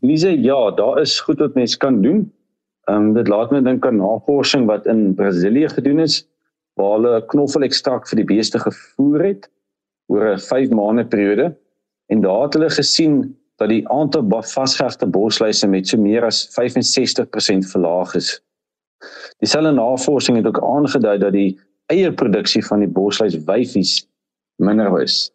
Lise, 0.00 0.28
ja, 0.28 0.70
daar 0.70 1.00
is 1.00 1.20
goed 1.20 1.38
wat 1.38 1.54
mens 1.54 1.76
kan 1.76 2.02
doen. 2.02 2.35
Ehm 2.86 2.96
um, 2.96 3.14
dit 3.14 3.28
laat 3.28 3.50
my 3.50 3.60
dink 3.66 3.86
aan 3.86 3.96
navorsing 3.98 4.66
wat 4.66 4.86
in 4.86 5.14
Brasilië 5.14 5.68
gedoen 5.68 5.98
is 6.04 6.20
waar 6.78 6.92
hulle 6.98 7.14
knoffelekstrak 7.32 8.06
vir 8.08 8.20
die 8.20 8.28
beeste 8.28 8.60
gevoer 8.62 9.24
het 9.24 9.48
oor 10.12 10.26
'n 10.34 10.38
5 10.38 10.70
maande 10.70 11.04
periode 11.06 11.56
en 12.06 12.20
daar 12.20 12.42
het 12.44 12.54
hulle 12.54 12.70
gesien 12.70 13.36
dat 13.56 13.68
die 13.68 13.88
aantal 13.88 14.22
vasgehegte 14.42 15.06
bosluise 15.06 15.66
met 15.66 15.88
so 15.88 15.98
meer 15.98 16.24
as 16.24 16.46
65% 16.54 17.66
verlaag 17.72 18.14
is. 18.14 18.40
Dieselfde 19.38 19.72
navorsing 19.72 20.36
het 20.36 20.46
ook 20.46 20.62
aangedui 20.62 21.18
dat 21.18 21.32
die 21.32 21.58
eierproduksie 21.86 22.64
van 22.66 22.78
die 22.78 22.88
bosluis 22.88 23.44
wyfies 23.44 24.06
minder 24.62 24.90
was. 24.90 25.32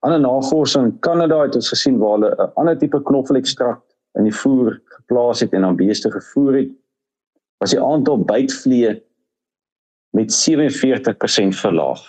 Ander 0.00 0.20
navorsing 0.20 0.84
in 0.84 0.98
Kanada 0.98 1.42
het 1.42 1.54
ons 1.54 1.68
gesien 1.68 1.98
waar 1.98 2.18
hulle 2.18 2.34
'n 2.36 2.52
ander 2.54 2.78
tipe 2.78 3.02
knoffelekstrak 3.02 3.80
in 4.18 4.26
die 4.26 4.34
voer 4.34 4.80
geplaas 4.84 5.40
het 5.40 5.52
en 5.52 5.64
aan 5.64 5.76
beeste 5.76 6.10
gevoer 6.10 6.54
het, 6.54 6.70
was 7.62 7.74
die 7.74 7.82
aantal 7.82 8.24
bytvliee 8.24 9.02
met 10.16 10.32
47% 10.34 11.60
verlaag. 11.60 12.00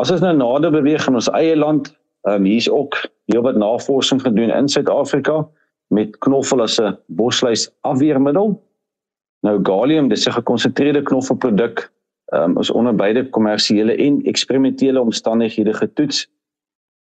As 0.00 0.10
ons 0.10 0.22
nou 0.24 0.32
nader 0.36 0.72
beweeg 0.72 1.06
in 1.08 1.18
ons 1.18 1.28
eie 1.36 1.56
land, 1.56 1.92
um, 2.28 2.46
hier's 2.48 2.70
ook 2.70 2.96
heelwat 3.30 3.58
navorsing 3.60 4.22
gedoen 4.22 4.50
in 4.54 4.68
Suid-Afrika 4.68 5.42
met 5.92 6.16
knoffel 6.24 6.62
as 6.62 6.80
'n 6.80 6.96
bosluis 7.06 7.68
afweermiddel. 7.80 8.56
Nou 9.42 9.58
gallium, 9.62 10.08
dis 10.08 10.26
'n 10.26 10.32
gekonsentreerde 10.32 11.02
knoffelproduk, 11.02 11.90
um, 12.32 12.58
is 12.58 12.70
onder 12.70 12.94
beide 12.94 13.28
kommersiële 13.28 13.94
en 13.96 14.22
eksperimentele 14.22 15.00
omstandighede 15.00 15.74
getoets. 15.74 16.28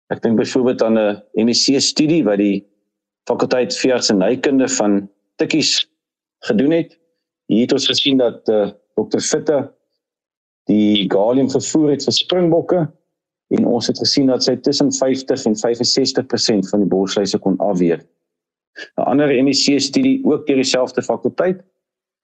Ek 0.07 0.23
dink 0.23 0.37
byvoorbeeld 0.37 0.83
aan 0.83 0.99
'n 0.99 1.23
MEC 1.35 1.81
studie 1.81 2.25
wat 2.25 2.39
die 2.39 2.72
fakulteit 3.31 3.77
veeartsenykunde 3.79 4.69
van 4.69 5.11
Tikkies 5.37 5.91
gedoen 6.49 6.71
het. 6.71 6.99
Hier 7.47 7.67
het 7.67 7.73
ons 7.73 7.87
gesien 7.87 8.19
dat 8.19 8.49
uh, 8.49 8.63
eh, 8.63 8.73
Dr. 8.95 9.21
Fitte 9.21 9.59
die 10.71 11.11
gallium 11.11 11.51
vervoer 11.51 11.95
het 11.95 12.05
vir 12.07 12.15
springbokke 12.15 12.81
en 13.53 13.67
ons 13.69 13.87
het 13.91 13.99
gesien 13.99 14.31
dat 14.31 14.45
sy 14.45 14.57
tussen 14.65 14.93
50 14.95 15.47
en 15.51 15.57
65% 15.59 16.69
van 16.71 16.85
die 16.85 16.89
borsluise 16.89 17.39
kon 17.39 17.59
afweer. 17.59 18.01
'n 18.97 19.05
Ander 19.05 19.29
MEC 19.45 19.81
studie 19.81 20.23
ook 20.25 20.47
deur 20.47 20.57
dieselfde 20.63 21.03
fakulteit 21.03 21.61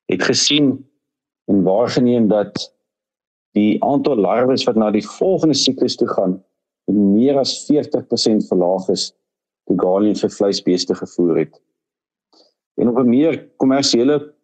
het 0.09 0.23
gesien 0.23 0.89
en 1.49 1.63
waargeneem 1.63 2.29
dat 2.29 2.73
die 3.53 3.83
aantal 3.85 4.17
larwes 4.17 4.65
wat 4.65 4.77
na 4.77 4.91
die 4.91 5.05
volgende 5.05 5.55
siklus 5.55 5.97
toe 5.97 6.09
gaan 6.09 6.39
meer 6.89 7.39
as 7.39 7.67
40% 7.69 8.49
verlaag 8.49 8.89
is 8.89 9.13
gallium 9.77 10.17
vir 10.17 10.31
vleisbeeste 10.31 10.95
gevoer 10.95 11.39
het. 11.39 11.61
En 12.81 12.89
op 12.89 12.99
'n 12.99 13.09
meer 13.09 13.49
kommersiële 13.57 14.35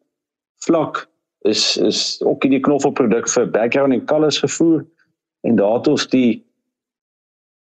vlak 0.67 1.09
is 1.41 1.77
is 1.77 2.23
ook 2.23 2.43
hierdie 2.43 2.61
knoffelproduk 2.61 3.29
vir 3.29 3.51
background 3.51 3.93
en 3.93 4.07
colors 4.07 4.39
gevoer 4.39 4.85
en 5.41 5.57
daar 5.57 5.77
het 5.77 5.87
ons 5.87 6.09
die 6.09 6.45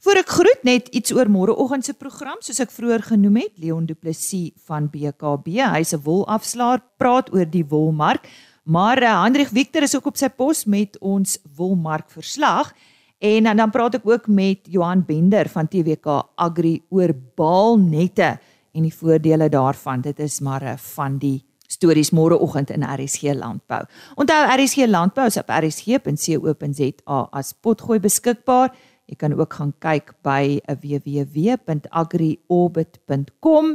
Voor 0.10 0.18
ek 0.18 0.32
groet 0.34 0.64
net 0.66 0.88
iets 0.98 1.12
oor 1.14 1.30
môreoggend 1.30 1.86
se 1.86 1.94
program 1.94 2.40
soos 2.42 2.58
ek 2.64 2.72
vroeër 2.74 3.04
genoem 3.12 3.36
het 3.44 3.60
Leon 3.62 3.84
Du 3.86 3.94
Plessis 3.94 4.56
van 4.66 4.88
BKB 4.90 5.60
hy's 5.62 5.94
'n 5.94 6.02
wolafslaer 6.02 6.82
praat 6.98 7.30
oor 7.30 7.46
die 7.46 7.62
wolmark 7.62 8.26
maar 8.66 8.98
uh, 8.98 9.22
Hendrik 9.22 9.54
Victor 9.54 9.86
is 9.86 9.94
ook 9.94 10.10
op 10.10 10.18
sy 10.18 10.30
pos 10.34 10.66
met 10.66 10.98
ons 10.98 11.38
wolmark 11.56 12.10
verslag 12.10 12.74
en, 13.22 13.46
en 13.46 13.58
dan 13.62 13.70
praat 13.70 14.00
ek 14.02 14.10
ook 14.10 14.26
met 14.28 14.66
Johan 14.66 15.06
Bender 15.06 15.46
van 15.46 15.70
TWK 15.70 16.34
Agri 16.42 16.82
oor 16.90 17.14
baalnette 17.38 18.40
en 18.74 18.82
die 18.82 18.94
voordele 18.94 19.50
daarvan. 19.50 20.02
Dit 20.02 20.20
is 20.20 20.40
maar 20.42 20.64
uh, 20.64 20.74
van 20.96 21.22
die 21.22 21.46
stories 21.70 22.10
môreoggend 22.10 22.74
in 22.74 22.82
RSG 22.82 23.36
landbou. 23.38 23.84
Onthou 24.18 24.42
RSG 24.58 24.90
landbou 24.90 25.28
is 25.30 25.38
op 25.38 25.50
rsg.co.za 25.54 27.20
as 27.30 27.54
potgooi 27.54 28.00
beskikbaar 28.00 28.74
Jy 29.10 29.18
kan 29.18 29.34
ook 29.34 29.58
gaan 29.58 29.74
kyk 29.82 30.14
by 30.22 30.62
www.agriorbit.com 30.70 33.66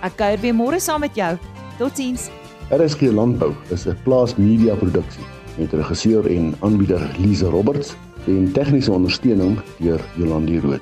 Ek 0.01 0.17
kuier 0.17 0.41
weer 0.41 0.55
môre 0.55 0.81
saam 0.81 1.01
met 1.01 1.15
jou. 1.17 1.39
Totsiens. 1.79 2.31
RSG 2.71 3.01
Landbou 3.13 3.53
is 3.71 3.87
'n 3.87 3.97
plaasmedia 4.05 4.75
produksie 4.75 5.25
met 5.59 5.73
regisseur 5.73 6.27
en 6.27 6.55
aanbieder 6.61 7.17
Lize 7.19 7.47
Roberts 7.47 7.95
en 8.27 8.53
tegniese 8.53 8.93
ondersteuning 8.93 9.61
deur 9.79 10.01
Jolande 10.17 10.61
Rooi. 10.61 10.81